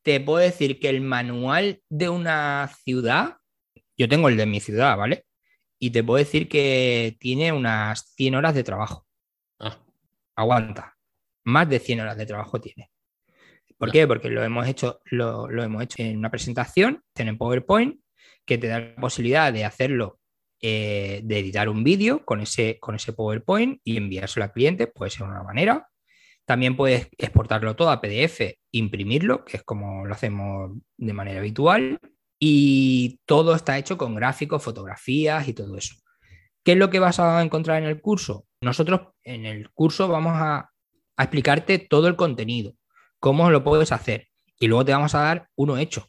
te 0.00 0.18
puedo 0.18 0.38
decir 0.38 0.80
que 0.80 0.88
el 0.88 1.02
manual 1.02 1.82
de 1.90 2.08
una 2.08 2.70
ciudad, 2.84 3.36
yo 3.98 4.08
tengo 4.08 4.30
el 4.30 4.38
de 4.38 4.46
mi 4.46 4.60
ciudad, 4.60 4.96
¿vale? 4.96 5.26
Y 5.78 5.90
te 5.90 6.02
puedo 6.02 6.16
decir 6.16 6.48
que 6.48 7.18
tiene 7.20 7.52
unas 7.52 8.14
100 8.16 8.36
horas 8.36 8.54
de 8.54 8.64
trabajo 8.64 9.04
aguanta. 10.40 10.96
Más 11.44 11.68
de 11.68 11.78
100 11.78 12.00
horas 12.00 12.16
de 12.16 12.26
trabajo 12.26 12.60
tiene. 12.60 12.90
¿Por 13.78 13.90
qué? 13.90 14.06
Porque 14.06 14.28
lo 14.28 14.44
hemos 14.44 14.68
hecho, 14.68 15.00
lo, 15.06 15.48
hemos 15.50 15.82
hecho 15.82 16.02
en 16.02 16.18
una 16.18 16.30
presentación, 16.30 17.02
en 17.14 17.38
PowerPoint, 17.38 17.98
que 18.44 18.58
te 18.58 18.66
da 18.66 18.80
la 18.80 18.96
posibilidad 18.96 19.52
de 19.52 19.64
hacerlo, 19.64 20.20
eh, 20.60 21.22
de 21.24 21.38
editar 21.38 21.68
un 21.68 21.82
vídeo 21.82 22.24
con 22.24 22.40
ese, 22.40 22.78
con 22.78 22.94
ese 22.94 23.14
PowerPoint 23.14 23.80
y 23.82 23.96
enviárselo 23.96 24.44
al 24.44 24.52
cliente, 24.52 24.86
puede 24.86 25.10
ser 25.10 25.26
una 25.26 25.42
manera. 25.42 25.88
También 26.44 26.76
puedes 26.76 27.08
exportarlo 27.16 27.74
todo 27.76 27.90
a 27.90 28.00
PDF, 28.02 28.58
imprimirlo, 28.72 29.44
que 29.44 29.58
es 29.58 29.62
como 29.62 30.04
lo 30.04 30.12
hacemos 30.12 30.72
de 30.98 31.12
manera 31.14 31.40
habitual. 31.40 31.98
Y 32.38 33.20
todo 33.24 33.54
está 33.54 33.78
hecho 33.78 33.96
con 33.96 34.14
gráficos, 34.14 34.62
fotografías 34.62 35.46
y 35.48 35.54
todo 35.54 35.76
eso. 35.76 35.94
¿Qué 36.64 36.72
es 36.72 36.78
lo 36.78 36.90
que 36.90 36.98
vas 36.98 37.18
a 37.20 37.42
encontrar 37.42 37.82
en 37.82 37.88
el 37.88 38.00
curso? 38.00 38.46
Nosotros 38.60 39.00
en 39.24 39.46
el 39.46 39.70
curso 39.70 40.08
vamos 40.08 40.34
a, 40.36 40.70
explicarte 41.18 41.78
todo 41.78 42.08
el 42.08 42.16
contenido, 42.16 42.74
cómo 43.18 43.50
lo 43.50 43.62
puedes 43.62 43.92
hacer 43.92 44.28
y 44.58 44.68
luego 44.68 44.86
te 44.86 44.92
vamos 44.92 45.14
a 45.14 45.20
dar 45.20 45.48
uno 45.54 45.76
hecho. 45.76 46.08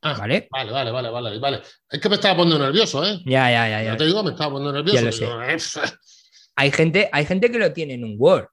Ah, 0.00 0.14
¿Vale? 0.16 0.46
Vale, 0.52 0.70
vale, 0.70 0.92
vale, 0.92 1.10
vale, 1.10 1.38
vale. 1.40 1.62
Es 1.90 2.00
que 2.00 2.08
me 2.08 2.14
estaba 2.14 2.36
poniendo 2.36 2.64
nervioso, 2.64 3.04
¿eh? 3.04 3.20
Ya, 3.24 3.50
ya, 3.50 3.68
ya. 3.68 3.82
Ya 3.82 3.90
ya. 3.92 3.96
te 3.96 4.06
digo, 4.06 4.22
me 4.22 4.30
estaba 4.30 4.52
poniendo 4.52 4.72
nervioso. 4.72 5.04
lo 5.04 5.12
sé. 5.12 5.24
Digo, 5.24 5.42
eh, 5.42 5.56
Hay 6.54 6.70
gente, 6.70 7.08
hay 7.12 7.24
gente 7.24 7.50
que 7.50 7.58
lo 7.58 7.72
tiene 7.72 7.94
en 7.94 8.04
un 8.04 8.14
Word, 8.16 8.46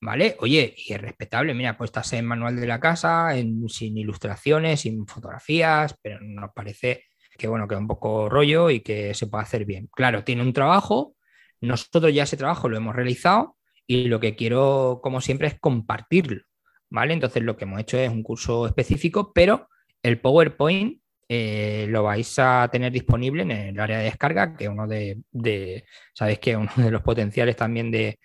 ¿vale? 0.00 0.36
Oye, 0.40 0.74
y 0.76 0.92
es 0.92 1.00
respetable, 1.00 1.54
mira, 1.54 1.76
pues 1.76 1.88
estás 1.88 2.12
en 2.14 2.26
manual 2.26 2.56
de 2.56 2.66
la 2.66 2.80
casa, 2.80 3.36
en- 3.36 3.68
sin 3.68 3.96
ilustraciones, 3.98 4.80
sin 4.80 5.06
fotografías, 5.06 5.94
pero 6.02 6.18
nos 6.20 6.50
parece 6.52 7.04
que 7.40 7.48
bueno, 7.48 7.66
que 7.66 7.74
es 7.74 7.80
un 7.80 7.88
poco 7.88 8.28
rollo 8.28 8.68
y 8.68 8.80
que 8.80 9.14
se 9.14 9.26
puede 9.26 9.44
hacer 9.44 9.64
bien. 9.64 9.88
Claro, 9.94 10.24
tiene 10.24 10.42
un 10.42 10.52
trabajo, 10.52 11.14
nosotros 11.62 12.12
ya 12.12 12.24
ese 12.24 12.36
trabajo 12.36 12.68
lo 12.68 12.76
hemos 12.76 12.94
realizado 12.94 13.56
y 13.86 14.08
lo 14.08 14.20
que 14.20 14.36
quiero, 14.36 15.00
como 15.02 15.22
siempre, 15.22 15.48
es 15.48 15.58
compartirlo, 15.58 16.42
¿vale? 16.90 17.14
Entonces 17.14 17.42
lo 17.42 17.56
que 17.56 17.64
hemos 17.64 17.80
hecho 17.80 17.96
es 17.96 18.10
un 18.10 18.22
curso 18.22 18.66
específico, 18.66 19.32
pero 19.32 19.68
el 20.02 20.20
PowerPoint 20.20 21.00
eh, 21.30 21.86
lo 21.88 22.02
vais 22.02 22.38
a 22.38 22.68
tener 22.70 22.92
disponible 22.92 23.42
en 23.42 23.50
el 23.52 23.80
área 23.80 23.98
de 23.98 24.04
descarga, 24.04 24.54
que 24.54 24.64
es 24.64 24.70
uno 24.70 24.86
de, 24.86 25.22
de 25.30 25.86
sabéis 26.12 26.40
que 26.40 26.56
uno 26.58 26.70
de 26.76 26.90
los 26.90 27.00
potenciales 27.00 27.56
también 27.56 27.90
de, 27.90 28.18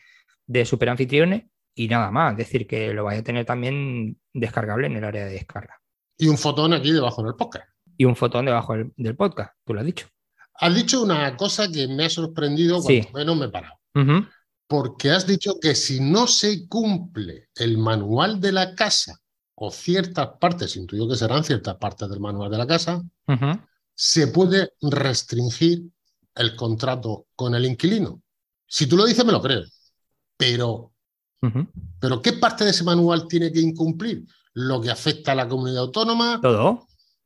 de 0.45 0.65
superanfitriones 0.65 1.43
y 1.74 1.88
nada 1.88 2.12
más, 2.12 2.34
es 2.34 2.39
decir, 2.39 2.67
que 2.67 2.93
lo 2.93 3.05
vais 3.05 3.22
a 3.22 3.24
tener 3.24 3.45
también 3.45 4.17
descargable 4.34 4.88
en 4.88 4.98
el 4.98 5.05
área 5.05 5.25
de 5.25 5.31
descarga. 5.31 5.79
Y 6.17 6.27
un 6.27 6.38
fotón 6.38 6.74
aquí 6.74 6.91
debajo 6.91 7.22
en 7.22 7.27
el 7.27 7.36
podcast. 7.36 7.75
Y 7.98 8.06
un 8.06 8.16
fotón 8.16 8.46
debajo 8.46 8.74
del, 8.74 8.92
del 8.98 9.16
podcast, 9.16 9.54
tú 9.66 9.74
lo 9.74 9.80
has 9.80 9.86
dicho. 9.86 10.08
Has 10.60 10.74
dicho 10.75 11.02
una 11.04 11.36
cosa 11.36 11.70
que 11.72 11.88
me 11.88 12.06
ha 12.06 12.10
sorprendido 12.10 12.82
Sí. 12.82 13.02
cuando 13.12 13.20
menos 13.20 13.38
me 13.38 13.46
he 13.46 13.50
parado. 13.50 13.75
Porque 14.68 15.12
has 15.12 15.28
dicho 15.28 15.60
que 15.62 15.75
si 15.75 16.00
no 16.00 16.28
se 16.28 16.68
cumple 16.68 17.50
el 17.56 17.78
manual 17.78 18.40
de 18.42 18.52
la 18.52 18.74
casa 18.74 19.20
o 19.54 19.70
ciertas 19.72 20.30
partes, 20.40 20.75
intuyo 20.75 21.08
que 21.08 21.16
serán 21.16 21.44
ciertas 21.44 21.75
partes 21.75 22.10
del 22.10 22.20
manual 22.20 22.50
de 22.52 22.58
la 22.58 22.66
casa, 22.68 23.02
se 23.94 24.28
puede 24.28 24.72
restringir 24.82 25.84
el 26.36 26.56
contrato 26.56 27.28
con 27.36 27.54
el 27.56 27.66
inquilino. 27.66 28.22
Si 28.68 28.88
tú 28.88 28.98
lo 28.98 29.06
dices, 29.06 29.24
me 29.24 29.32
lo 29.32 29.42
creo. 29.42 29.64
Pero, 30.38 30.92
pero 32.00 32.22
¿qué 32.22 32.34
parte 32.34 32.64
de 32.66 32.72
ese 32.72 32.84
manual 32.84 33.28
tiene 33.28 33.52
que 33.52 33.62
incumplir? 33.62 34.25
Lo 34.54 34.82
que 34.82 34.90
afecta 34.90 35.34
a 35.34 35.36
la 35.36 35.48
comunidad 35.48 35.84
autónoma. 35.84 36.40
Todo, 36.42 36.85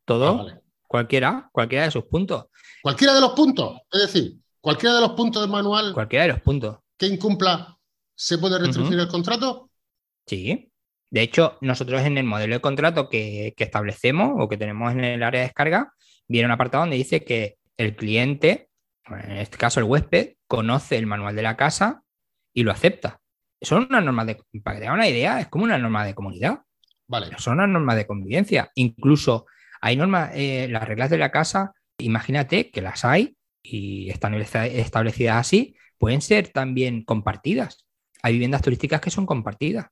todo, 0.10 0.28
Ah, 0.30 0.44
vale. 0.44 0.60
cualquiera, 0.88 1.50
cualquiera 1.54 1.86
de 1.86 1.92
sus 1.92 2.04
puntos, 2.06 2.46
Cualquiera 2.82 3.14
de 3.14 3.22
los 3.22 3.32
puntos, 3.34 3.78
es 3.92 4.02
decir, 4.02 4.38
cualquiera 4.62 4.96
de 4.96 5.02
los 5.02 5.12
puntos 5.12 5.42
del 5.42 5.52
manual 5.52 5.94
cualquiera 5.94 6.24
de 6.26 6.32
los 6.34 6.42
puntos. 6.42 6.78
que 6.98 7.08
incumpla, 7.08 7.78
¿se 8.16 8.38
puede 8.38 8.58
restringir 8.60 9.00
el 9.00 9.08
contrato? 9.08 9.70
Sí. 10.26 10.72
De 11.12 11.22
hecho, 11.22 11.58
nosotros 11.62 12.02
en 12.04 12.18
el 12.18 12.24
modelo 12.26 12.54
de 12.56 12.62
contrato 12.62 13.10
que, 13.10 13.54
que 13.58 13.64
establecemos 13.64 14.32
o 14.38 14.48
que 14.48 14.58
tenemos 14.58 14.92
en 14.94 15.04
el 15.04 15.24
área 15.24 15.42
de 15.42 15.48
descarga, 15.48 15.92
viene 16.28 16.46
un 16.46 16.52
apartado 16.52 16.84
donde 16.84 16.98
dice 16.98 17.24
que 17.24 17.58
el 17.78 17.96
cliente, 17.96 18.70
en 19.10 19.38
este 19.38 19.58
caso 19.58 19.80
el 19.80 19.86
huésped, 19.88 20.36
conoce 20.48 20.98
el 20.98 21.08
manual 21.08 21.36
de 21.36 21.42
la 21.42 21.58
casa 21.58 22.04
y 22.54 22.64
lo 22.64 22.72
acepta. 22.72 23.20
Son 23.62 23.88
unas 23.90 24.04
normas 24.04 24.28
de, 24.28 24.42
para 24.64 24.78
que 24.80 24.86
te 24.86 24.92
una 24.92 25.08
idea, 25.08 25.40
es 25.42 25.48
como 25.48 25.64
una 25.66 25.78
norma 25.78 26.06
de 26.06 26.14
comunidad. 26.14 26.60
Vale. 27.08 27.28
son 27.40 27.56
unas 27.56 27.70
normas 27.70 27.96
de 27.96 28.06
convivencia. 28.06 28.70
Incluso 28.76 29.48
hay 29.82 29.96
normas, 29.96 30.32
eh, 30.34 30.68
las 30.70 30.88
reglas 30.88 31.10
de 31.10 31.18
la 31.18 31.32
casa, 31.32 31.74
imagínate 31.98 32.72
que 32.72 32.82
las 32.82 33.06
hay 33.06 33.38
y 33.64 34.10
están 34.10 34.34
esta- 34.36 34.66
establecidas 34.68 35.38
así, 35.38 35.76
pueden 35.98 36.22
ser 36.22 36.50
también 36.50 37.04
compartidas. 37.04 37.86
Hay 38.24 38.34
viviendas 38.34 38.62
turísticas 38.62 39.02
que 39.02 39.12
son 39.12 39.26
compartidas. 39.26 39.88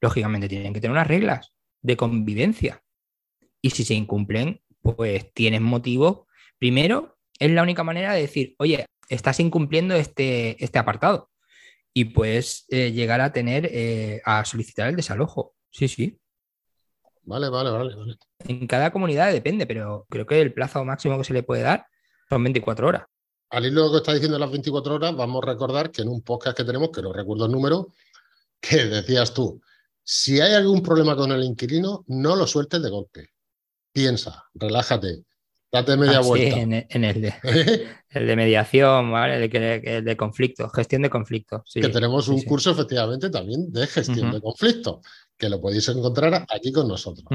Lógicamente 0.00 0.48
tienen 0.48 0.72
que 0.72 0.80
tener 0.80 0.92
unas 0.92 1.06
reglas 1.06 1.52
de 1.82 1.96
convivencia. 1.96 2.82
Y 3.60 3.70
si 3.70 3.84
se 3.84 3.94
incumplen, 3.94 4.60
pues 4.82 5.32
tienes 5.34 5.60
motivo. 5.60 6.26
Primero, 6.58 7.18
es 7.38 7.50
la 7.50 7.62
única 7.62 7.84
manera 7.84 8.14
de 8.14 8.22
decir, 8.22 8.54
oye, 8.58 8.86
estás 9.08 9.40
incumpliendo 9.40 9.94
este, 9.94 10.62
este 10.64 10.78
apartado. 10.78 11.30
Y 11.94 12.06
puedes 12.06 12.66
eh, 12.70 12.92
llegar 12.92 13.22
a 13.22 13.32
tener, 13.32 13.68
eh, 13.72 14.22
a 14.26 14.44
solicitar 14.46 14.88
el 14.88 14.96
desalojo. 14.96 15.54
Sí, 15.70 15.88
sí. 15.88 16.20
Vale, 17.24 17.48
vale, 17.48 17.70
vale, 17.70 17.94
vale. 17.94 18.18
En 18.40 18.66
cada 18.66 18.90
comunidad 18.90 19.32
depende, 19.32 19.66
pero 19.66 20.06
creo 20.10 20.26
que 20.26 20.40
el 20.40 20.52
plazo 20.52 20.84
máximo 20.84 21.18
que 21.18 21.24
se 21.24 21.32
le 21.32 21.42
puede 21.42 21.62
dar 21.62 21.86
son 22.28 22.42
24 22.42 22.86
horas. 22.86 23.04
Al 23.50 23.66
hilo 23.66 23.90
que 23.90 23.98
está 23.98 24.14
diciendo 24.14 24.38
las 24.38 24.50
24 24.50 24.94
horas, 24.94 25.14
vamos 25.14 25.42
a 25.42 25.46
recordar 25.46 25.90
que 25.90 26.02
en 26.02 26.08
un 26.08 26.22
podcast 26.22 26.56
que 26.56 26.64
tenemos, 26.64 26.90
que 26.90 27.02
no 27.02 27.12
recuerdo 27.12 27.46
el 27.46 27.52
número, 27.52 27.88
que 28.60 28.84
decías 28.86 29.32
tú, 29.34 29.60
si 30.02 30.40
hay 30.40 30.54
algún 30.54 30.82
problema 30.82 31.14
con 31.14 31.30
el 31.30 31.44
inquilino, 31.44 32.04
no 32.08 32.34
lo 32.34 32.46
sueltes 32.46 32.82
de 32.82 32.90
golpe. 32.90 33.28
Piensa, 33.92 34.44
relájate, 34.54 35.24
date 35.72 35.96
media 35.96 36.18
Ah, 36.18 36.22
sí, 36.22 36.28
vuelta. 36.28 36.58
en, 36.58 36.72
el- 36.74 36.86
en 36.90 37.04
el, 37.04 37.22
de, 37.22 37.34
el 38.10 38.26
de 38.26 38.36
mediación, 38.36 39.10
¿vale? 39.10 39.42
El, 39.44 39.50
que- 39.50 39.82
el 39.96 40.04
de 40.04 40.16
conflicto, 40.16 40.68
gestión 40.68 41.02
de 41.02 41.10
conflicto. 41.10 41.62
sí. 41.66 41.80
que 41.80 41.88
tenemos 41.88 42.28
un 42.28 42.36
sí, 42.36 42.42
sí. 42.42 42.46
curso 42.46 42.70
efectivamente 42.72 43.30
también 43.30 43.72
de 43.72 43.86
gestión 43.86 44.30
de 44.30 44.40
conflictos, 44.40 44.98
que 45.38 45.48
lo 45.48 45.60
podéis 45.60 45.88
encontrar 45.88 46.46
aquí 46.54 46.70
con 46.72 46.86
nosotros. 46.88 47.26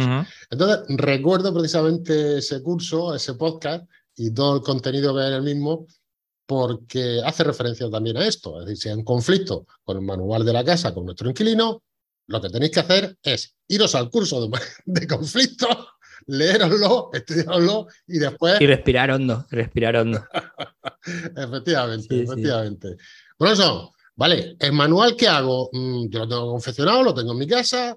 Entonces, 0.50 0.86
recuerdo 0.98 1.54
precisamente 1.54 2.38
ese 2.38 2.62
curso, 2.62 3.16
ese 3.16 3.34
podcast 3.34 3.90
y 4.16 4.32
todo 4.34 4.56
el 4.58 4.62
contenido 4.62 5.14
que 5.16 5.22
hay 5.22 5.28
en 5.28 5.34
el 5.34 5.42
mismo, 5.44 5.88
porque 6.46 7.22
hace 7.26 7.44
referencia 7.44 7.90
también 7.90 8.18
a 8.18 8.26
esto. 8.26 8.60
Es 8.62 8.66
decir, 8.68 8.82
si 8.82 8.90
hay 8.90 8.96
un 8.96 9.04
conflicto 9.04 9.66
con 9.84 9.98
el 9.98 10.04
manual 10.04 10.46
de 10.46 10.54
la 10.54 10.64
casa, 10.64 10.94
con 10.94 11.06
nuestro 11.06 11.30
inquilino, 11.30 11.84
lo 12.28 12.42
que 12.42 12.50
tenéis 12.50 12.72
que 12.72 12.80
hacer 12.82 13.18
es 13.24 13.56
iros 13.68 13.96
al 13.96 14.10
curso 14.10 14.48
de, 14.48 14.58
de 14.86 15.08
conflictos, 15.08 15.87
leeroslo, 16.28 17.10
estudiaroslo 17.14 17.88
y 18.08 18.20
después, 18.20 18.62
Y 18.62 18.68
respirar 18.68 19.12
hondo, 19.12 19.46
respirar 19.50 19.96
hondo. 19.98 20.24
efectivamente, 21.36 22.08
Sí, 22.10 22.16
sí. 22.26 22.32
efectivamente. 22.32 22.96
Bueno, 23.40 23.54
eso, 23.54 23.94
vale, 24.16 24.56
el 24.60 24.74
manual 24.74 25.16
que 25.16 25.28
hago, 25.28 25.70
Mm, 25.74 26.10
yo 26.10 26.20
lo 26.20 26.28
tengo 26.28 26.52
confeccionado, 26.52 27.04
lo 27.04 27.14
tengo 27.14 27.32
en 27.34 27.38
mi 27.38 27.48
casa. 27.48 27.96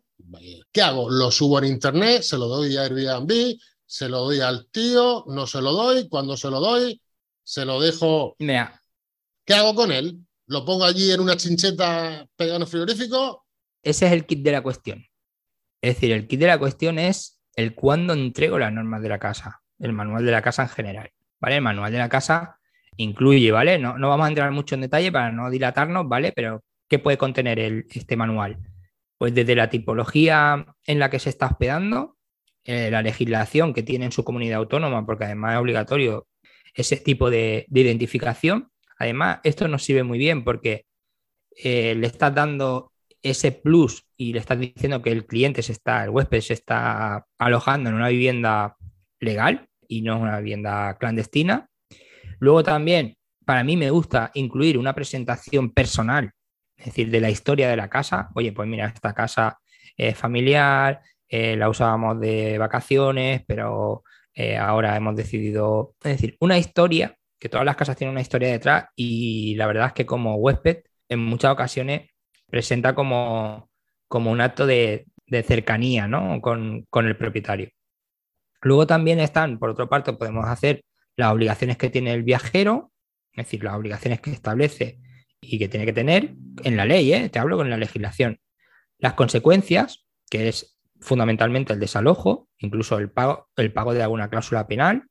¿Qué 0.73 0.83
hago? 0.83 1.11
Lo 1.11 1.31
subo 1.31 1.59
en 1.59 1.65
internet, 1.67 2.23
se 2.23 2.39
lo 2.39 2.47
doy 2.47 2.77
a 2.77 2.83
Airbnb, 2.83 3.57
se 3.85 4.09
lo 4.09 4.21
doy 4.21 4.41
al 4.41 4.69
tío, 4.71 5.25
no 5.29 5.47
se 5.47 5.61
lo 5.61 5.73
doy, 5.73 6.09
cuando 6.09 6.37
se 6.37 6.49
lo 6.51 6.61
doy, 6.61 7.01
se 7.43 7.65
lo 7.65 7.81
dejo. 7.81 8.37
¿Qué 8.39 9.55
hago 9.55 9.75
con 9.75 9.91
él? 9.91 10.19
¿Lo 10.47 10.65
pongo 10.65 10.85
allí 10.85 11.11
en 11.11 11.21
una 11.21 11.37
chincheta 11.37 12.27
pegado 12.37 12.61
en 12.61 12.67
frigorífico? 12.67 13.45
ese 13.83 14.07
es 14.07 14.13
el 14.13 14.27
kit 14.27 14.43
de 14.43 14.53
la 14.53 14.63
cuestión. 14.63 15.05
Es 15.83 15.95
decir, 15.95 16.13
el 16.13 16.29
kit 16.29 16.39
de 16.39 16.47
la 16.49 16.59
cuestión 16.59 16.99
es 16.99 17.40
el 17.57 17.75
cuándo 17.75 18.13
entrego 18.15 18.59
las 18.59 18.73
normas 18.73 19.03
de 19.03 19.09
la 19.09 19.19
casa, 19.19 19.61
el 19.79 19.93
manual 19.93 20.25
de 20.25 20.33
la 20.33 20.43
casa 20.43 20.63
en 20.63 20.69
general. 20.69 21.11
¿Vale? 21.41 21.57
El 21.57 21.63
manual 21.63 21.91
de 21.93 21.99
la 21.99 22.09
casa 22.09 22.59
incluye, 22.97 23.51
¿vale? 23.51 23.79
No, 23.79 23.97
no 23.99 24.09
vamos 24.09 24.27
a 24.27 24.29
entrar 24.29 24.51
mucho 24.51 24.75
en 24.75 24.83
detalle 24.83 25.11
para 25.11 25.33
no 25.33 25.49
dilatarnos, 25.51 26.07
¿vale? 26.09 26.33
Pero, 26.37 26.63
¿qué 26.89 26.99
puede 26.99 27.17
contener 27.17 27.59
el- 27.59 27.87
este 27.91 28.17
manual? 28.17 28.59
Pues 29.19 29.35
desde 29.35 29.55
la 29.55 29.71
tipología 29.71 30.67
en 30.87 30.99
la 30.99 31.09
que 31.11 31.19
se 31.19 31.31
está 31.31 31.47
hospedando, 31.47 32.17
eh, 32.65 32.91
la 32.91 33.03
legislación 33.03 33.73
que 33.73 33.83
tiene 33.83 34.05
en 34.07 34.13
su 34.13 34.23
comunidad 34.25 34.59
autónoma, 34.59 35.07
porque 35.07 35.25
además 35.25 35.55
es 35.55 35.61
obligatorio 35.61 36.27
ese 36.75 36.97
tipo 36.99 37.31
de, 37.31 37.65
de 37.69 37.81
identificación. 37.81 38.71
Además, 38.99 39.41
esto 39.45 39.67
nos 39.67 39.83
sirve 39.83 40.03
muy 40.05 40.19
bien 40.19 40.45
porque 40.45 40.85
eh, 41.57 41.95
le 41.95 42.07
estás 42.07 42.35
dando 42.35 42.90
ese 43.23 43.53
plus 43.53 44.07
y 44.17 44.33
le 44.33 44.39
estás 44.39 44.59
diciendo 44.59 45.03
que 45.03 45.13
el 45.13 45.27
cliente 45.27 45.63
se 45.63 45.73
está, 45.73 46.05
el 46.05 46.11
huésped 46.11 46.41
se 46.41 46.55
está 46.55 47.27
alojando 47.39 47.91
en 47.91 47.97
una 47.97 48.09
vivienda 48.09 48.77
legal 49.21 49.69
y 49.89 50.03
no 50.03 50.19
una 50.19 50.39
vivienda 50.39 50.97
clandestina. 50.99 51.69
Luego 52.39 52.63
también, 52.63 53.17
para 53.45 53.65
mí 53.65 53.77
me 53.77 53.91
gusta 53.91 54.31
incluir 54.35 54.79
una 54.79 54.95
presentación 54.95 55.71
personal, 55.71 56.33
es 56.77 56.87
decir, 56.87 57.11
de 57.11 57.21
la 57.21 57.31
historia 57.31 57.69
de 57.69 57.77
la 57.77 57.91
casa. 57.91 58.31
Oye, 58.35 58.53
pues 58.53 58.69
mira, 58.69 58.87
esta 58.87 59.13
casa 59.13 59.59
es 59.97 60.17
familiar, 60.17 61.01
eh, 61.29 61.57
la 61.57 61.69
usábamos 61.69 62.19
de 62.21 62.57
vacaciones, 62.59 63.43
pero 63.47 64.05
eh, 64.35 64.57
ahora 64.57 64.97
hemos 64.97 65.17
decidido, 65.17 65.95
es 66.03 66.13
decir, 66.13 66.37
una 66.41 66.57
historia, 66.59 67.17
que 67.39 67.49
todas 67.49 67.65
las 67.65 67.77
casas 67.77 67.97
tienen 67.97 68.13
una 68.13 68.21
historia 68.21 68.49
detrás 68.51 68.87
y 68.95 69.55
la 69.57 69.67
verdad 69.67 69.87
es 69.89 69.93
que 69.95 70.07
como 70.07 70.37
huésped 70.37 70.83
en 71.09 71.21
muchas 71.21 71.53
ocasiones 71.53 72.11
presenta 72.51 72.95
como, 72.95 73.71
como 74.09 74.31
un 74.31 74.41
acto 74.41 74.67
de, 74.67 75.07
cercanía 75.47 76.09
¿no? 76.09 76.41
con, 76.41 76.87
con 76.91 77.07
el 77.07 77.17
propietario. 77.17 77.71
Luego 78.63 78.87
también 78.87 79.21
están, 79.21 79.59
por 79.59 79.71
otra 79.71 79.87
parte, 79.87 80.13
podemos 80.13 80.47
hacer 80.47 80.83
las 81.17 81.33
obligaciones 81.33 81.77
que 81.77 81.91
tiene 81.91 82.13
el 82.13 82.23
viajero, 82.23 82.93
es 83.33 83.47
decir, 83.47 83.65
las 83.65 83.75
obligaciones 83.75 84.21
que 84.21 84.33
establece 84.33 84.99
y 85.41 85.59
que 85.59 85.69
tiene 85.69 85.87
que 85.87 85.93
tener 85.93 86.35
en 86.65 86.77
la 86.77 86.85
ley, 86.85 87.13
¿eh? 87.13 87.29
te 87.29 87.39
hablo 87.39 87.57
con 87.57 87.71
la 87.71 87.77
legislación. 87.77 88.39
Las 88.99 89.15
consecuencias, 89.15 90.05
que 90.29 90.49
es 90.49 90.77
fundamentalmente 91.01 91.73
el 91.73 91.81
desalojo, 91.81 92.49
incluso 92.59 92.99
el 92.99 93.11
pago, 93.11 93.49
el 93.57 93.73
pago 93.73 93.95
de 93.95 94.03
alguna 94.03 94.29
cláusula 94.29 94.67
penal, 94.67 95.07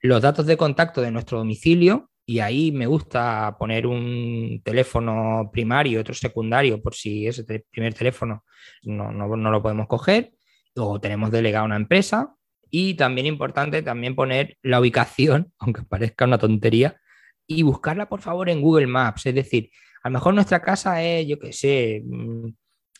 los 0.00 0.22
datos 0.22 0.46
de 0.46 0.56
contacto 0.56 1.00
de 1.02 1.10
nuestro 1.10 1.38
domicilio, 1.38 2.10
y 2.26 2.38
ahí 2.38 2.72
me 2.72 2.86
gusta 2.86 3.56
poner 3.58 3.86
un 3.86 4.60
teléfono 4.64 5.50
primario 5.52 6.00
otro 6.00 6.14
secundario 6.14 6.80
por 6.82 6.94
si 6.94 7.26
ese 7.26 7.44
primer 7.70 7.94
teléfono 7.94 8.44
no, 8.82 9.12
no, 9.12 9.36
no 9.36 9.50
lo 9.50 9.62
podemos 9.62 9.86
coger, 9.86 10.32
o 10.76 11.00
tenemos 11.00 11.30
delegado 11.30 11.64
a 11.64 11.66
una 11.66 11.76
empresa, 11.76 12.34
Y 12.70 12.94
también 12.94 13.26
importante 13.26 13.82
también 13.82 14.16
poner 14.16 14.56
la 14.62 14.80
ubicación, 14.80 15.52
aunque 15.58 15.82
parezca 15.82 16.24
una 16.24 16.38
tontería, 16.38 17.00
y 17.46 17.62
buscarla 17.62 18.08
por 18.08 18.20
favor 18.22 18.48
en 18.48 18.60
Google 18.60 18.86
Maps. 18.86 19.26
Es 19.26 19.34
decir, 19.34 19.70
a 20.02 20.08
lo 20.08 20.14
mejor 20.14 20.34
nuestra 20.34 20.60
casa 20.62 21.02
es, 21.02 21.26
yo 21.26 21.38
qué 21.38 21.52
sé, 21.52 22.02
mm, 22.04 22.48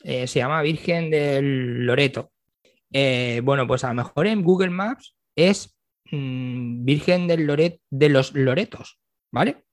eh, 0.05 0.27
se 0.27 0.39
llama 0.41 0.63
Virgen 0.63 1.11
del 1.11 1.87
Loreto. 1.87 2.31
Eh, 2.93 3.41
bueno, 3.45 3.67
pues 3.67 3.85
a 3.85 3.89
lo 3.89 3.95
mejor 3.95 4.27
en 4.27 4.43
Google 4.43 4.71
Maps 4.71 5.17
es 5.35 5.77
mm, 6.11 6.85
Virgen 6.85 7.27
del 7.27 7.47
Loret, 7.47 7.81
de 7.91 8.09
los 8.09 8.35
Loretos, 8.35 9.01
¿vale? 9.35 9.65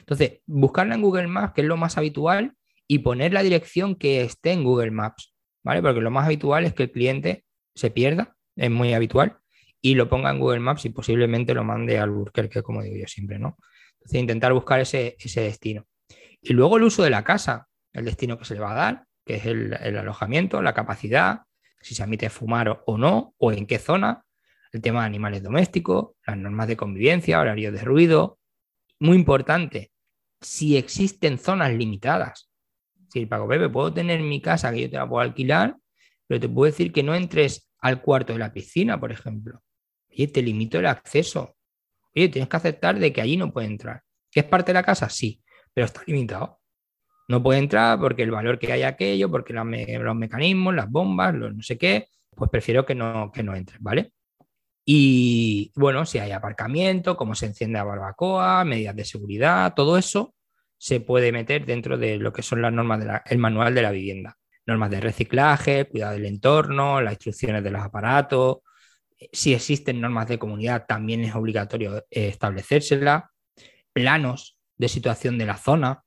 Entonces, 0.00 0.40
buscarla 0.46 0.94
en 0.94 1.00
Google 1.00 1.26
Maps, 1.26 1.54
que 1.54 1.62
es 1.62 1.66
lo 1.66 1.78
más 1.78 1.96
habitual, 1.96 2.54
y 2.86 2.98
poner 2.98 3.32
la 3.32 3.42
dirección 3.42 3.96
que 3.96 4.20
esté 4.20 4.52
en 4.52 4.62
Google 4.62 4.90
Maps, 4.90 5.34
¿vale? 5.64 5.80
Porque 5.80 6.02
lo 6.02 6.10
más 6.10 6.26
habitual 6.26 6.66
es 6.66 6.74
que 6.74 6.84
el 6.84 6.92
cliente 6.92 7.44
se 7.74 7.90
pierda, 7.90 8.36
es 8.56 8.70
muy 8.70 8.92
habitual, 8.92 9.38
y 9.80 9.94
lo 9.94 10.08
ponga 10.08 10.30
en 10.30 10.38
Google 10.38 10.60
Maps 10.60 10.84
y 10.84 10.90
posiblemente 10.90 11.54
lo 11.54 11.64
mande 11.64 11.98
al 11.98 12.30
que 12.32 12.62
como 12.62 12.82
digo 12.82 12.96
yo 12.96 13.06
siempre, 13.06 13.38
¿no? 13.38 13.56
Entonces, 13.94 14.20
intentar 14.20 14.52
buscar 14.52 14.80
ese, 14.80 15.16
destino. 15.18 15.86
Y 16.42 16.52
luego 16.52 16.76
el 16.76 16.82
uso 16.82 17.02
de 17.02 17.10
la 17.10 17.24
casa, 17.24 17.68
el 17.94 18.04
destino 18.04 18.38
que 18.38 18.44
se 18.44 18.54
le 18.54 18.60
va 18.60 18.72
a 18.72 18.74
dar, 18.74 19.04
que 19.24 19.36
es 19.36 19.46
el, 19.46 19.72
alojamiento, 19.96 20.60
la 20.60 20.74
capacidad, 20.74 21.40
si 21.80 21.94
se 21.94 22.02
admite 22.02 22.28
fumar 22.28 22.82
o 22.84 22.98
no, 22.98 23.34
o 23.38 23.50
en 23.50 23.66
qué 23.66 23.78
zona, 23.78 24.24
el 24.72 24.82
tema 24.82 25.00
de 25.00 25.06
animales 25.06 25.42
domésticos, 25.42 26.12
las 26.26 26.36
normas 26.36 26.68
de 26.68 26.76
convivencia, 26.76 27.40
horarios 27.40 27.72
de 27.72 27.80
ruido. 27.80 28.35
Muy 28.98 29.16
importante, 29.16 29.90
si 30.40 30.76
existen 30.76 31.38
zonas 31.38 31.72
limitadas. 31.72 32.50
Si 33.08 33.20
el 33.20 33.28
Paco 33.28 33.48
Pepe, 33.48 33.68
puedo 33.68 33.92
tener 33.92 34.20
mi 34.20 34.40
casa 34.40 34.72
que 34.72 34.82
yo 34.82 34.90
te 34.90 34.96
la 34.96 35.08
puedo 35.08 35.22
alquilar, 35.22 35.76
pero 36.26 36.40
te 36.40 36.48
puedo 36.48 36.70
decir 36.70 36.92
que 36.92 37.02
no 37.02 37.14
entres 37.14 37.70
al 37.80 38.02
cuarto 38.02 38.32
de 38.32 38.38
la 38.38 38.52
piscina, 38.52 38.98
por 38.98 39.12
ejemplo. 39.12 39.62
Oye, 40.10 40.28
te 40.28 40.42
limito 40.42 40.78
el 40.78 40.86
acceso. 40.86 41.56
Oye, 42.14 42.28
tienes 42.28 42.48
que 42.48 42.56
aceptar 42.56 42.98
de 42.98 43.12
que 43.12 43.20
allí 43.20 43.36
no 43.36 43.52
puede 43.52 43.66
entrar. 43.66 44.02
¿Que 44.30 44.40
es 44.40 44.46
parte 44.46 44.72
de 44.72 44.74
la 44.74 44.82
casa? 44.82 45.08
Sí, 45.08 45.42
pero 45.72 45.86
está 45.86 46.02
limitado. 46.06 46.60
No 47.28 47.42
puede 47.42 47.58
entrar 47.58 47.98
porque 47.98 48.22
el 48.22 48.30
valor 48.30 48.58
que 48.58 48.72
hay 48.72 48.82
aquello, 48.82 49.30
porque 49.30 49.52
los, 49.52 49.64
mecanismos, 49.66 50.74
las 50.74 50.90
bombas, 50.90 51.34
los 51.34 51.54
no 51.54 51.62
sé 51.62 51.76
qué, 51.76 52.08
pues 52.34 52.50
prefiero 52.50 52.86
que 52.86 52.94
no, 52.94 53.30
que 53.32 53.42
no 53.42 53.54
entre, 53.54 53.76
¿vale? 53.80 54.12
Y 54.88 55.72
bueno, 55.74 56.06
si 56.06 56.18
hay 56.18 56.30
aparcamiento, 56.30 57.16
cómo 57.16 57.34
se 57.34 57.46
enciende 57.46 57.78
la 57.78 57.84
barbacoa, 57.84 58.64
medidas 58.64 58.94
de 58.94 59.04
seguridad, 59.04 59.74
todo 59.74 59.98
eso 59.98 60.34
se 60.78 61.00
puede 61.00 61.32
meter 61.32 61.66
dentro 61.66 61.98
de 61.98 62.18
lo 62.18 62.32
que 62.32 62.42
son 62.42 62.62
las 62.62 62.72
normas 62.72 63.04
del 63.28 63.38
manual 63.38 63.74
de 63.74 63.82
la 63.82 63.90
vivienda. 63.90 64.36
Normas 64.64 64.90
de 64.90 65.00
reciclaje, 65.00 65.86
cuidado 65.86 66.12
del 66.12 66.26
entorno, 66.26 67.00
las 67.00 67.14
instrucciones 67.14 67.64
de 67.64 67.70
los 67.72 67.82
aparatos, 67.82 68.58
si 69.32 69.54
existen 69.54 70.00
normas 70.00 70.28
de 70.28 70.38
comunidad, 70.38 70.86
también 70.86 71.24
es 71.24 71.34
obligatorio 71.34 71.98
eh, 72.10 72.28
establecérselas. 72.28 73.24
Planos 73.92 74.58
de 74.76 74.88
situación 74.88 75.38
de 75.38 75.46
la 75.46 75.56
zona, 75.56 76.02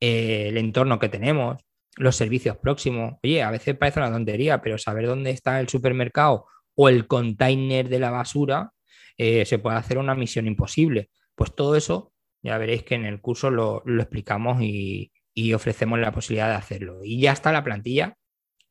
eh, 0.00 0.46
el 0.48 0.56
entorno 0.56 0.98
que 0.98 1.08
tenemos, 1.08 1.60
los 1.96 2.16
servicios 2.16 2.56
próximos. 2.56 3.14
Oye, 3.22 3.42
a 3.42 3.50
veces 3.50 3.76
parece 3.76 3.98
una 4.00 4.12
tontería, 4.12 4.62
pero 4.62 4.78
saber 4.78 5.06
dónde 5.06 5.30
está 5.30 5.58
el 5.60 5.68
supermercado 5.68 6.46
o 6.80 6.88
el 6.88 7.08
container 7.08 7.88
de 7.88 7.98
la 7.98 8.12
basura 8.12 8.72
eh, 9.16 9.44
se 9.44 9.58
puede 9.58 9.76
hacer 9.76 9.98
una 9.98 10.14
misión 10.14 10.46
imposible. 10.46 11.10
Pues 11.34 11.52
todo 11.52 11.74
eso 11.74 12.12
ya 12.40 12.56
veréis 12.56 12.84
que 12.84 12.94
en 12.94 13.04
el 13.04 13.20
curso 13.20 13.50
lo, 13.50 13.82
explicamos 13.98 14.58
y, 14.62 15.10
ofrecemos 15.54 15.98
la 15.98 16.12
posibilidad 16.12 16.48
de 16.48 16.54
hacerlo. 16.54 17.00
Y 17.02 17.20
ya 17.20 17.32
está 17.32 17.50
la 17.50 17.64
plantilla, 17.64 18.16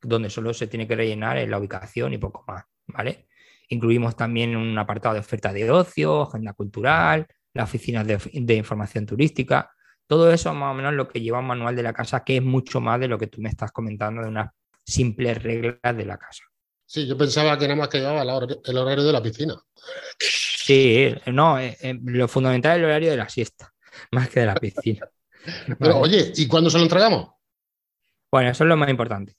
donde 0.00 0.30
solo 0.30 0.54
se 0.54 0.66
tiene 0.66 0.88
que 0.88 0.96
rellenar 0.96 1.36
en 1.36 1.50
la 1.50 1.58
ubicación 1.58 2.14
y 2.14 2.18
poco 2.18 2.44
más, 2.46 2.64
¿vale? 2.86 3.26
Incluimos 3.68 4.16
también 4.16 4.56
un 4.56 4.78
apartado 4.78 5.14
de 5.14 5.20
oferta 5.20 5.52
de 5.52 5.70
ocio, 5.70 6.22
agenda 6.22 6.54
cultural, 6.54 7.26
las 7.52 7.68
oficinas 7.68 8.06
de, 8.06 8.54
información 8.54 9.04
turística. 9.04 9.70
Todo 10.06 10.32
eso 10.32 10.54
más 10.54 10.72
o 10.72 10.74
menos 10.74 10.94
lo 10.94 11.08
que 11.08 11.20
lleva 11.20 11.40
un 11.40 11.46
manual 11.46 11.76
de 11.76 11.82
la 11.82 11.92
casa, 11.92 12.24
que 12.24 12.38
es 12.38 12.42
mucho 12.42 12.80
más 12.80 13.00
de 13.00 13.08
lo 13.08 13.18
que 13.18 13.26
tú 13.26 13.42
me 13.42 13.50
estás 13.50 13.70
comentando 13.70 14.22
de 14.22 14.28
unas 14.28 14.50
simples 14.82 15.42
reglas 15.42 15.94
de 15.94 16.06
la 16.06 16.16
casa. 16.16 16.44
Sí, 16.88 17.06
yo 17.06 17.18
pensaba 17.18 17.58
que 17.58 17.66
nada 17.68 17.76
más 17.76 17.88
que 17.88 17.98
llevaba 17.98 18.22
el 18.22 18.78
horario 18.78 19.04
de 19.04 19.12
la 19.12 19.22
piscina. 19.22 19.54
Sí, 20.18 21.14
no, 21.26 21.58
eh, 21.60 21.76
eh, 21.82 21.98
lo 22.02 22.28
fundamental 22.28 22.72
es 22.72 22.78
el 22.78 22.84
horario 22.86 23.10
de 23.10 23.16
la 23.18 23.28
siesta, 23.28 23.72
más 24.12 24.28
que 24.30 24.40
de 24.40 24.46
la 24.46 24.54
piscina. 24.54 25.08
Pero 25.78 25.98
oye, 25.98 26.32
¿y 26.34 26.48
cuándo 26.48 26.70
se 26.70 26.78
lo 26.78 26.84
entregamos? 26.84 27.30
Bueno, 28.30 28.50
eso 28.50 28.64
es 28.64 28.68
lo 28.68 28.76
más 28.76 28.88
importante 28.88 29.36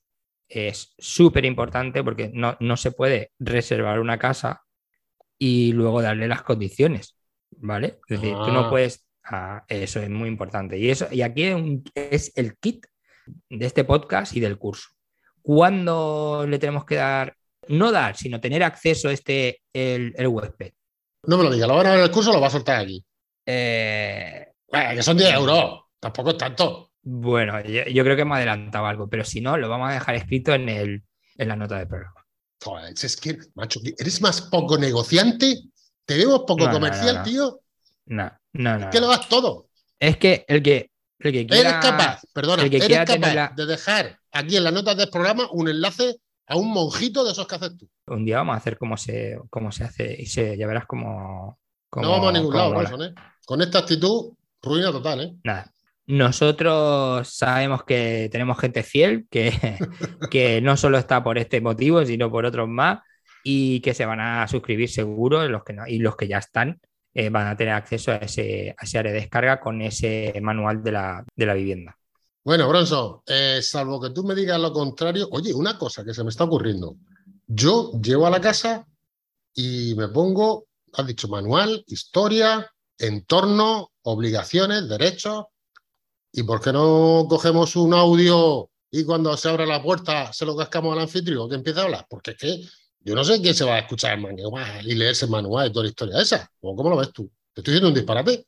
es 0.49 0.95
súper 0.97 1.45
importante 1.45 2.03
porque 2.03 2.31
no, 2.33 2.77
se 2.77 2.91
puede 2.91 3.31
reservar 3.37 3.99
una 3.99 4.17
casa 4.17 4.63
y 5.37 5.71
luego 5.73 6.01
darle 6.01 6.27
las 6.27 6.41
condiciones, 6.41 7.15
¿vale? 7.51 7.99
Es 8.07 8.19
decir, 8.19 8.35
tú 8.35 8.51
no 8.51 8.61
ah. 8.61 8.69
puedes... 8.69 9.05
Ah, 9.23 9.63
eso 9.67 10.01
es 10.01 10.09
muy 10.09 10.27
importante. 10.27 10.77
Y, 10.79 10.89
eso, 10.89 11.07
y 11.11 11.21
aquí 11.21 11.43
es 11.93 12.35
el 12.35 12.57
kit 12.57 12.87
de 13.47 13.65
este 13.65 13.83
podcast 13.83 14.35
y 14.35 14.39
del 14.39 14.57
curso. 14.57 14.89
¿Cuándo 15.43 16.45
le 16.49 16.57
tenemos 16.57 16.83
que 16.83 16.95
dar, 16.95 17.37
no 17.69 17.91
dar, 17.91 18.17
sino 18.17 18.39
tener 18.39 18.63
acceso 18.63 19.09
a 19.09 19.13
este, 19.13 19.61
el, 19.73 20.13
el 20.17 20.27
huésped? 20.27 20.73
No 21.23 21.37
me 21.37 21.43
lo 21.43 21.51
diga, 21.51 21.67
lo 21.67 21.75
van 21.75 21.87
a 21.87 21.89
ver 21.91 21.99
en 21.99 22.05
el 22.05 22.11
curso 22.11 22.33
lo 22.33 22.41
va 22.41 22.47
a 22.47 22.51
soltar 22.51 22.81
aquí. 22.81 23.03
Eh... 23.45 24.47
que 24.71 25.03
son 25.03 25.17
10 25.17 25.33
euros, 25.33 25.81
tampoco 25.99 26.31
es 26.31 26.37
tanto. 26.37 26.91
Bueno, 27.01 27.61
yo, 27.63 28.03
creo 28.03 28.15
que 28.15 28.25
me 28.25 28.35
adelantaba 28.35 28.89
algo, 28.89 29.07
pero 29.07 29.23
si 29.23 29.41
no, 29.41 29.57
lo 29.57 29.69
vamos 29.69 29.89
a 29.89 29.93
dejar 29.93 30.15
escrito 30.15 30.53
en, 30.53 30.69
el, 30.69 31.03
en 31.37 31.47
la 31.47 31.55
nota 31.55 31.77
del 31.77 31.87
programa. 31.87 32.25
es 32.89 33.17
que, 33.17 33.37
macho, 33.55 33.79
¿eres 33.97 34.21
más 34.21 34.41
poco 34.41 34.77
negociante? 34.77 35.61
¿Te 36.05 36.17
vemos 36.17 36.43
poco 36.45 36.69
comercial, 36.69 37.23
tío? 37.23 37.61
No, 38.05 38.31
no, 38.53 38.79
no. 38.79 38.85
Es 38.85 38.91
que 38.91 38.99
lo 38.99 39.07
das 39.07 39.29
todo. 39.29 39.69
Es 39.99 40.17
que 40.17 40.45
el 40.47 40.63
que, 40.63 40.91
el 41.19 41.31
que 41.31 41.47
quiera, 41.47 41.69
Eres 41.69 41.85
capaz, 41.85 42.21
perdona, 42.33 42.63
eres 42.63 43.05
capaz 43.05 43.55
de 43.55 43.65
dejar 43.65 44.19
aquí 44.31 44.57
en 44.57 44.63
las 44.63 44.73
notas 44.73 44.97
del 44.97 45.09
programa 45.09 45.47
un 45.51 45.69
enlace 45.69 46.17
a 46.49 46.57
un 46.57 46.71
monjito 46.71 47.23
de 47.23 47.31
esos 47.31 47.47
que 47.47 47.55
haces 47.55 47.77
tú. 47.77 47.89
Un 48.07 48.25
día 48.25 48.37
vamos 48.37 48.55
a 48.55 48.57
hacer 48.57 48.77
cómo 48.77 48.97
se, 48.97 49.39
cómo 49.49 49.71
se 49.71 49.85
hace 49.85 50.15
y 50.19 50.25
se, 50.25 50.57
ya 50.57 50.67
verás 50.67 50.85
cómo, 50.85 51.57
No 51.95 52.11
vamos 52.11 52.29
a 52.29 52.31
ningún 52.33 52.53
lado, 52.53 53.03
¿eh? 53.03 53.13
Con 53.45 53.61
esta 53.61 53.79
actitud, 53.79 54.33
ruina 54.61 54.91
total, 54.91 55.21
¿eh? 55.21 55.33
Nada. 55.43 55.71
Nosotros 56.07 57.27
sabemos 57.27 57.83
que 57.83 58.29
tenemos 58.31 58.59
gente 58.59 58.81
fiel, 58.81 59.27
que, 59.29 59.51
que 60.31 60.59
no 60.59 60.75
solo 60.75 60.97
está 60.97 61.23
por 61.23 61.37
este 61.37 61.61
motivo, 61.61 62.03
sino 62.03 62.31
por 62.31 62.45
otros 62.45 62.67
más, 62.67 62.99
y 63.43 63.79
que 63.81 63.93
se 63.93 64.05
van 64.05 64.19
a 64.19 64.47
suscribir 64.47 64.89
seguro, 64.89 65.47
los 65.47 65.63
que 65.63 65.75
y 65.87 65.99
los 65.99 66.15
que 66.15 66.27
ya 66.27 66.39
están 66.39 66.79
eh, 67.13 67.29
van 67.29 67.47
a 67.47 67.55
tener 67.55 67.73
acceso 67.73 68.11
a 68.11 68.17
ese, 68.17 68.75
área 68.79 69.11
de 69.11 69.19
descarga 69.19 69.59
con 69.59 69.81
ese 69.81 70.33
manual 70.41 70.83
de 70.83 70.91
la, 70.91 71.53
vivienda. 71.53 71.97
Bueno, 72.43 72.67
Bronson, 72.67 73.21
eh, 73.27 73.59
salvo 73.61 73.99
que 73.99 74.11
tú 74.11 74.23
me 74.23 74.35
digas 74.35 74.59
lo 74.59 74.71
contrario, 74.71 75.27
oye, 75.31 75.53
una 75.53 75.77
cosa 75.77 76.03
que 76.03 76.13
se 76.13 76.23
me 76.23 76.29
está 76.29 76.45
ocurriendo. 76.45 76.95
Yo 77.47 77.91
llego 78.01 78.25
a 78.25 78.29
la 78.29 78.41
casa 78.41 78.87
y 79.53 79.93
me 79.95 80.07
pongo, 80.07 80.67
has 80.93 81.05
dicho, 81.05 81.27
manual, 81.27 81.83
historia, 81.87 82.71
entorno, 82.97 83.91
obligaciones, 84.03 84.87
derechos, 84.87 85.45
¿Y 86.31 86.43
por 86.43 86.61
qué 86.61 86.71
no 86.71 87.25
cogemos 87.27 87.75
un 87.75 87.93
audio 87.93 88.69
y 88.91 89.03
cuando 89.03 89.35
se 89.35 89.49
abra 89.49 89.65
la 89.65 89.81
puerta 89.81 90.31
se 90.33 90.45
lo 90.45 90.55
cascamos 90.55 90.93
al 90.93 90.99
anfitrión 91.03 91.49
que 91.49 91.55
empieza 91.55 91.81
a 91.81 91.83
hablar? 91.85 92.05
Porque 92.09 92.31
es 92.31 92.37
que 92.37 92.61
yo 92.99 93.15
no 93.15 93.23
sé 93.23 93.41
quién 93.41 93.55
se 93.55 93.65
va 93.65 93.75
a 93.75 93.79
escuchar 93.79 94.19
el 94.19 94.85
y 94.85 94.95
leerse 94.95 95.25
el 95.25 95.31
manual 95.31 95.67
de 95.67 95.73
toda 95.73 95.83
la 95.85 95.89
historia 95.89 96.21
esa. 96.21 96.51
¿O 96.61 96.75
cómo 96.75 96.89
lo 96.89 96.97
ves 96.97 97.11
tú? 97.11 97.31
¿Te 97.53 97.61
estoy 97.61 97.73
diciendo 97.73 97.89
un 97.89 97.95
disparate? 97.95 98.45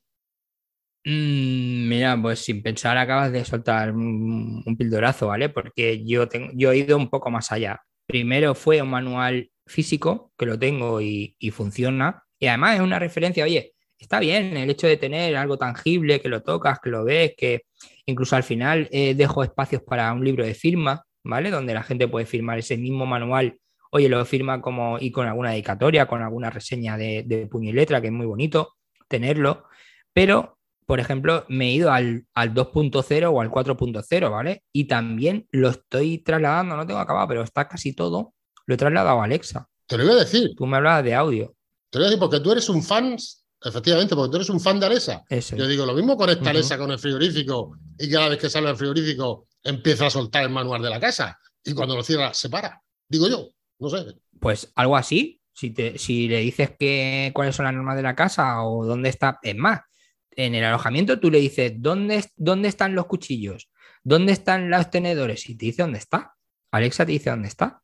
Mm, 1.03 1.89
mira, 1.89 2.19
pues 2.21 2.39
sin 2.39 2.61
pensar 2.61 2.97
acabas 2.97 3.31
de 3.31 3.43
soltar 3.43 3.91
un, 3.91 4.63
pildorazo, 4.77 5.27
¿vale? 5.27 5.49
Porque 5.49 6.03
yo, 6.05 6.27
tengo, 6.27 6.51
yo 6.53 6.71
he 6.71 6.77
ido 6.77 6.97
un 6.97 7.09
poco 7.09 7.31
más 7.31 7.51
allá. 7.51 7.81
Primero 8.05 8.53
fue 8.53 8.81
un 8.81 8.89
manual 8.89 9.49
físico, 9.65 10.31
que 10.37 10.45
lo 10.45 10.59
tengo 10.59 11.01
y, 11.01 11.35
funciona. 11.51 12.23
Y 12.39 12.47
además 12.47 12.75
es 12.75 12.81
una 12.81 12.99
referencia, 12.99 13.43
oye, 13.45 13.73
está 13.97 14.19
bien 14.19 14.57
el 14.57 14.69
hecho 14.69 14.87
de 14.87 14.97
tener 14.97 15.35
algo 15.37 15.57
tangible, 15.57 16.21
que 16.21 16.29
lo 16.29 16.43
tocas, 16.43 16.79
que 16.79 16.89
lo 16.89 17.03
ves, 17.03 17.33
que 17.37 17.63
incluso 18.05 18.35
al 18.35 18.43
final 18.43 18.87
eh, 18.91 19.15
dejo 19.15 19.43
espacios 19.43 19.81
para 19.83 20.11
un 20.13 20.23
libro 20.23 20.45
de 20.45 20.53
firma, 20.53 21.03
¿vale? 21.23 21.49
Donde 21.51 21.73
la 21.73 21.83
gente 21.83 22.07
puede 22.07 22.25
firmar 22.25 22.59
ese 22.59 22.77
mismo 22.77 23.05
manual. 23.05 23.57
Oye, 23.91 24.07
lo 24.09 24.23
firma 24.25 24.61
como 24.61 24.97
y 24.99 25.11
con 25.11 25.27
alguna 25.27 25.51
dedicatoria, 25.51 26.05
con 26.07 26.21
alguna 26.21 26.49
reseña 26.49 26.97
de, 26.97 27.23
de 27.25 27.49
y 27.61 27.71
letra, 27.73 28.01
que 28.01 28.07
es 28.07 28.13
muy 28.13 28.25
bonito 28.25 28.75
tenerlo. 29.07 29.65
Pero, 30.13 30.61
por 30.86 31.00
ejemplo, 31.00 31.46
me 31.48 31.70
he 31.70 31.74
ido 31.74 31.91
al, 31.91 32.26
al 32.34 32.54
2.0 32.54 33.32
o 33.32 33.41
al 33.41 33.50
4.0, 33.50 34.32
¿vale? 34.32 34.63
Y 34.72 34.86
también 34.86 35.48
lo 35.52 35.70
estoy 35.70 36.20
trasladando, 36.20 36.76
no 36.76 36.86
tengo 36.86 37.00
acabado, 37.00 37.28
pero 37.28 37.44
está 37.44 37.67
casi 37.67 37.94
todo. 37.94 38.34
Lo 38.65 38.76
he 38.76 38.78
trasladado 38.78 39.22
a 39.22 39.24
Alexa. 39.24 39.67
Te 39.88 39.98
lo 39.98 40.06
voy 40.06 40.13
a 40.13 40.20
decir. 40.20 40.52
Tú 40.56 40.65
me 40.65 40.78
hablabas 40.78 41.04
de 41.04 41.15
audio. 41.15 41.56
Te 41.89 42.00
lo 42.00 42.04
voy 42.04 42.08
a 42.08 42.10
decir 42.10 42.20
porque 42.20 42.39
tú 42.39 42.52
eres 42.52 42.70
un 42.70 42.84
fan 42.84 43.17
Efectivamente, 43.63 44.15
porque 44.15 44.32
tú 44.32 44.38
eres 44.38 44.50
un 44.50 44.60
fan 44.60 44.80
de 44.80 44.88
Alesa. 44.88 45.24
Yo 45.56 45.67
digo, 45.67 45.86
lo 45.86 45.94
mismo 45.94 46.17
conecta 46.17 46.50
Alesa 46.50 46.78
con 46.80 46.89
el 46.91 46.98
frigorífico 46.98 47.78
y 47.98 48.10
cada 48.10 48.30
vez 48.30 48.39
que 48.39 48.50
sale 48.50 48.70
el 48.70 48.76
frigorífico 48.76 49.48
empieza 49.63 50.08
a 50.08 50.10
soltar 50.10 50.44
el 50.44 50.50
manual 50.50 50.82
de 50.82 50.89
la 50.89 51.00
casa 51.00 51.38
y 51.63 51.74
cuando 51.74 51.96
lo 51.96 52.04
cierra 52.04 52.34
se 52.34 52.50
para. 52.50 52.82
Digo 53.08 53.28
yo, 53.30 53.50
no 53.78 53.89
sé. 53.89 54.15
Pues 54.39 54.72
algo 54.76 54.98
así, 54.98 55.39
Si, 55.54 55.70
te, 55.70 56.00
si 56.00 56.28
le 56.28 56.39
dices 56.39 56.72
que, 56.80 57.32
cuáles 57.36 57.56
son 57.56 57.65
las 57.65 57.74
normas 57.76 57.98
de 57.98 58.02
la 58.02 58.15
casa 58.15 58.63
o 58.63 58.84
dónde 58.86 59.10
está, 59.10 59.38
es 59.44 59.56
más, 59.56 59.82
en 60.36 60.56
el 60.56 60.63
alojamiento 60.63 61.20
tú 61.20 61.30
le 61.30 61.39
dices, 61.39 61.74
¿dónde, 61.78 62.24
dónde 62.36 62.67
están 62.67 62.96
los 62.96 63.06
cuchillos? 63.06 63.70
¿Dónde 64.04 64.34
están 64.34 64.70
los 64.70 64.89
tenedores? 64.89 65.50
Y 65.50 65.56
te 65.56 65.67
dice 65.67 65.84
dónde 65.84 66.00
está. 66.00 66.34
Alexa 66.72 67.06
te 67.06 67.12
dice 67.12 67.30
dónde 67.30 67.48
está. 67.48 67.82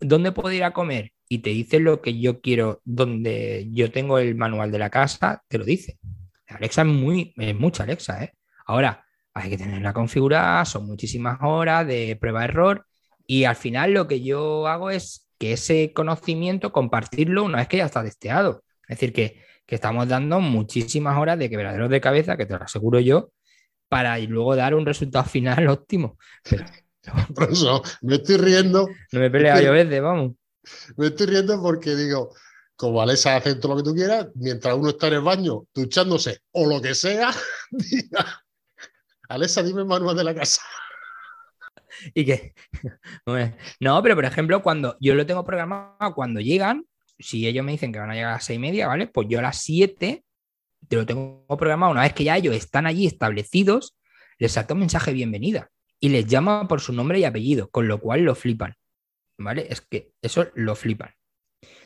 ¿Dónde 0.00 0.32
puedo 0.32 0.52
ir 0.52 0.64
a 0.64 0.72
comer? 0.72 1.12
Y 1.28 1.38
te 1.38 1.50
dice 1.50 1.80
lo 1.80 2.00
que 2.00 2.18
yo 2.18 2.40
quiero, 2.40 2.80
donde 2.84 3.68
yo 3.72 3.90
tengo 3.90 4.18
el 4.18 4.34
manual 4.34 4.70
de 4.70 4.78
la 4.78 4.90
casa, 4.90 5.42
te 5.48 5.58
lo 5.58 5.64
dice. 5.64 5.98
Alexa 6.46 6.82
es 6.82 6.88
muy, 6.88 7.34
es 7.36 7.54
mucha 7.54 7.82
Alexa, 7.82 8.24
¿eh? 8.24 8.32
Ahora, 8.64 9.04
hay 9.34 9.50
que 9.50 9.58
tenerla 9.58 9.92
configurada, 9.92 10.64
son 10.64 10.86
muchísimas 10.86 11.38
horas 11.42 11.86
de 11.86 12.16
prueba-error 12.20 12.86
y 13.26 13.44
al 13.44 13.56
final 13.56 13.92
lo 13.92 14.08
que 14.08 14.22
yo 14.22 14.66
hago 14.66 14.90
es 14.90 15.28
que 15.38 15.52
ese 15.52 15.92
conocimiento 15.92 16.72
compartirlo 16.72 17.44
una 17.44 17.58
vez 17.58 17.68
que 17.68 17.76
ya 17.78 17.86
está 17.86 18.02
testeado. 18.02 18.64
Es 18.88 18.98
decir, 18.98 19.12
que, 19.12 19.42
estamos 19.74 20.08
dando 20.08 20.40
muchísimas 20.40 21.16
horas 21.18 21.38
de 21.38 21.50
quebraderos 21.50 21.90
de 21.90 22.00
cabeza, 22.00 22.36
que 22.36 22.46
te 22.46 22.56
lo 22.56 22.64
aseguro 22.64 23.00
yo, 23.00 23.32
para 23.88 24.18
luego 24.18 24.56
dar 24.56 24.74
un 24.74 24.86
resultado 24.86 25.24
final 25.24 25.66
óptimo. 25.68 26.18
Por 27.34 27.52
eso 27.52 27.82
me 28.02 28.16
estoy 28.16 28.36
riendo. 28.36 28.88
No 29.12 29.20
me 29.20 29.30
pelea 29.30 29.60
yo 29.62 29.72
veces, 29.72 30.00
vamos. 30.02 30.32
Me 30.96 31.06
estoy 31.06 31.26
riendo 31.26 31.60
porque 31.62 31.94
digo, 31.96 32.34
como 32.76 33.00
Alexa 33.00 33.36
hace 33.36 33.54
todo 33.54 33.74
lo 33.74 33.78
que 33.78 33.90
tú 33.90 33.94
quieras, 33.94 34.28
mientras 34.34 34.74
uno 34.74 34.90
está 34.90 35.08
en 35.08 35.14
el 35.14 35.20
baño 35.22 35.64
duchándose 35.74 36.40
o 36.52 36.66
lo 36.66 36.82
que 36.82 36.94
sea, 36.94 37.30
diga, 37.70 38.44
Alexa, 39.28 39.62
dime 39.62 39.80
el 39.80 39.86
manual 39.86 40.16
de 40.16 40.24
la 40.24 40.34
casa. 40.34 40.62
y 42.14 42.24
que 42.24 42.54
no, 43.80 44.02
pero 44.02 44.14
por 44.14 44.24
ejemplo, 44.24 44.62
cuando 44.62 44.96
yo 45.00 45.14
lo 45.14 45.24
tengo 45.24 45.44
programado, 45.44 46.14
cuando 46.14 46.40
llegan, 46.40 46.84
si 47.18 47.46
ellos 47.46 47.64
me 47.64 47.72
dicen 47.72 47.92
que 47.92 47.98
van 47.98 48.10
a 48.10 48.14
llegar 48.14 48.30
a 48.30 48.34
las 48.34 48.44
seis 48.44 48.56
y 48.56 48.60
media, 48.60 48.86
¿vale? 48.86 49.06
Pues 49.06 49.28
yo 49.28 49.38
a 49.38 49.42
las 49.42 49.58
siete 49.58 50.24
te 50.88 50.96
lo 50.96 51.06
tengo 51.06 51.46
programado. 51.58 51.92
Una 51.92 52.02
vez 52.02 52.12
que 52.12 52.24
ya 52.24 52.36
ellos 52.36 52.54
están 52.54 52.86
allí 52.86 53.06
establecidos, 53.06 53.96
les 54.38 54.52
salta 54.52 54.74
un 54.74 54.80
mensaje 54.80 55.10
de 55.10 55.16
bienvenida 55.16 55.70
y 56.00 56.10
les 56.10 56.26
llama 56.26 56.68
por 56.68 56.80
su 56.80 56.92
nombre 56.92 57.18
y 57.18 57.24
apellido, 57.24 57.68
con 57.70 57.88
lo 57.88 58.00
cual 58.00 58.22
lo 58.22 58.34
flipan. 58.34 58.74
¿Vale? 59.38 59.66
Es 59.70 59.80
que 59.80 60.12
eso 60.22 60.48
lo 60.54 60.74
flipan. 60.74 61.10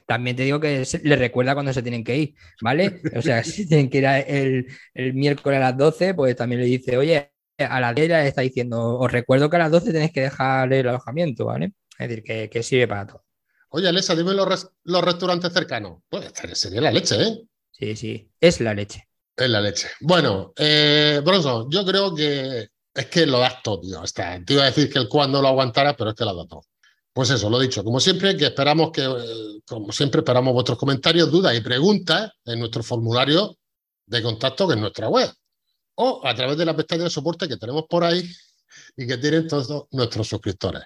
También 0.07 0.37
te 0.37 0.43
digo 0.43 0.61
que 0.61 0.79
les 1.03 1.19
recuerda 1.19 1.55
cuando 1.55 1.73
se 1.73 1.83
tienen 1.83 2.05
que 2.05 2.17
ir, 2.17 2.35
¿vale? 2.61 3.01
O 3.15 3.23
sea, 3.23 3.43
si 3.45 3.67
tienen 3.69 3.89
que 3.89 3.99
ir 3.99 4.05
el, 4.05 4.67
el 4.95 5.15
miércoles 5.15 5.59
a 5.59 5.71
las 5.71 5.77
12, 5.77 6.15
pues 6.15 6.37
también 6.37 6.61
le 6.61 6.67
dice, 6.67 6.97
oye, 6.97 7.33
a 7.59 7.81
la 7.81 7.93
10 7.95 8.09
le 8.09 8.29
está 8.29 8.43
diciendo, 8.43 8.99
os 8.99 9.11
recuerdo 9.11 9.49
que 9.51 9.57
a 9.57 9.61
las 9.61 9.71
12 9.71 9.93
tenéis 9.93 10.13
que 10.13 10.23
dejar 10.23 10.73
el 10.73 10.89
alojamiento, 10.89 11.47
¿vale? 11.47 11.73
Es 11.99 12.09
decir, 12.09 12.49
que, 12.51 12.63
sirve 12.63 12.89
para 12.89 13.07
todo. 13.07 13.25
Oye, 13.75 13.89
Alexa, 13.89 14.15
dime 14.15 14.35
los, 14.35 14.69
los 14.85 15.03
restaurantes 15.03 15.53
cercanos. 15.53 16.03
Pues 16.09 16.31
sería 16.53 16.83
la 16.83 16.93
leche, 16.93 17.23
¿eh? 17.23 17.43
Sí, 17.71 17.97
sí, 17.97 18.31
es 18.39 18.61
la 18.61 18.75
leche. 18.75 19.09
Es 19.35 19.49
la 19.49 19.61
leche. 19.61 19.89
Bueno, 20.01 20.53
eh, 20.57 21.21
Bronson, 21.25 21.71
yo 21.71 21.85
creo 21.85 22.15
que 22.15 22.69
es 22.95 23.07
que 23.07 23.25
lo 23.25 23.39
das 23.39 23.63
todo, 23.63 23.81
tío. 23.81 24.03
Te 24.45 24.53
iba 24.53 24.63
a 24.65 24.67
decir 24.67 24.93
que 24.93 24.99
el 24.99 25.09
cuándo 25.09 25.41
lo 25.41 25.49
aguantara, 25.49 25.97
pero 25.97 26.11
es 26.11 26.17
que 26.17 26.25
lo 26.25 26.35
das 26.37 26.49
todo. 26.49 26.63
Pues 27.15 27.31
eso, 27.31 27.49
lo 27.49 27.59
dicho. 27.59 27.83
Como 27.83 27.99
siempre, 27.99 28.37
que 28.37 28.47
esperamos 28.47 28.91
que, 28.93 29.03
eh, 29.05 29.61
como 29.67 29.91
siempre, 29.91 30.21
esperamos 30.21 30.53
vuestros 30.53 30.79
comentarios, 30.79 31.31
dudas 31.31 31.57
y 31.57 31.61
preguntas 31.61 32.31
en 32.45 32.59
nuestro 32.59 32.83
formulario 32.83 33.57
de 34.07 34.23
contacto 34.23 34.69
que 34.69 34.75
es 34.75 34.81
nuestra 34.81 35.09
web 35.09 35.31
o 35.95 36.21
a 36.27 36.35
través 36.35 36.57
de 36.57 36.65
la 36.65 36.77
pestaña 36.77 37.05
de 37.05 37.11
soporte 37.11 37.49
que 37.49 37.57
tenemos 37.57 37.85
por 37.89 38.05
ahí 38.05 38.31
y 38.97 39.07
que 39.07 39.17
tienen 39.19 39.47
todos 39.47 39.87
nuestros 39.91 40.29
suscriptores. 40.29 40.83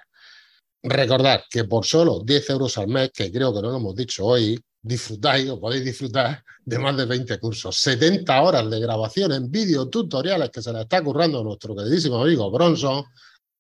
Recordad 0.83 1.43
que 1.51 1.65
por 1.65 1.85
solo 1.85 2.23
10 2.25 2.51
euros 2.51 2.79
al 2.79 2.89
mes, 2.89 3.11
que 3.13 3.33
creo 3.33 3.53
que 3.53 3.61
no 3.61 3.71
lo 3.71 3.77
hemos 3.79 3.95
dicho 3.95 4.25
hoy, 4.25 4.63
disfrutáis 4.87 5.51
o 5.51 5.59
podéis 5.59 5.85
disfrutar 5.85 6.45
de 6.65 6.79
más 6.79 6.97
de 6.97 7.07
20 7.07 7.41
cursos, 7.41 7.77
70 7.77 8.41
horas 8.41 8.71
de 8.71 8.79
grabación 8.79 9.33
en 9.33 9.51
vídeo 9.51 9.89
tutoriales 9.89 10.51
que 10.51 10.63
se 10.63 10.73
le 10.73 10.83
está 10.83 11.03
currando 11.03 11.43
nuestro 11.43 11.75
queridísimo 11.75 12.23
amigo 12.23 12.51
Bronson, 12.51 13.05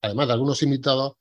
además 0.02 0.28
de 0.28 0.32
algunos 0.34 0.62
invitados, 0.62 1.14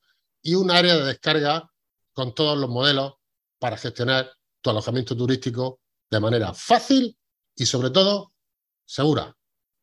y 0.44 0.54
un 0.54 0.70
área 0.70 0.96
de 0.96 1.06
descarga 1.06 1.68
con 2.14 2.36
todos 2.36 2.56
los 2.58 2.70
modelos 2.70 3.14
para 3.58 3.78
gestionar 3.78 4.32
tu 4.62 4.70
alojamiento 4.70 5.18
turístico 5.18 5.80
de 6.12 6.20
manera 6.20 6.54
fácil 6.54 7.18
y 7.56 7.66
sobre 7.66 7.90
todo 7.90 8.32
segura. 8.86 9.36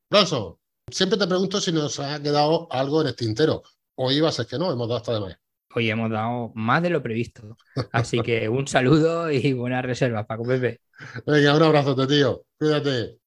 Bronson, 0.08 0.56
siempre 0.88 1.18
te 1.18 1.26
pregunto 1.26 1.60
si 1.60 1.72
nos 1.72 1.98
ha 1.98 2.22
quedado 2.22 2.68
algo 2.70 3.00
en 3.00 3.08
el 3.08 3.16
tintero. 3.16 3.64
Hoy 3.96 4.20
va 4.20 4.28
a 4.28 4.32
ser 4.32 4.46
que 4.46 4.58
no, 4.58 4.70
hemos 4.70 4.88
dado 4.88 4.98
hasta 4.98 5.14
de 5.14 5.20
más. 5.20 5.41
Hoy 5.74 5.90
hemos 5.90 6.10
dado 6.10 6.52
más 6.54 6.82
de 6.82 6.90
lo 6.90 7.02
previsto. 7.02 7.56
Así 7.92 8.22
que 8.22 8.48
un 8.48 8.66
saludo 8.68 9.30
y 9.30 9.52
buenas 9.52 9.84
reservas, 9.84 10.26
Paco 10.26 10.44
Pepe. 10.46 10.80
Venga, 11.26 11.56
un 11.56 11.62
abrazo, 11.62 11.96
tío. 12.06 12.44
Cuídate. 12.58 13.18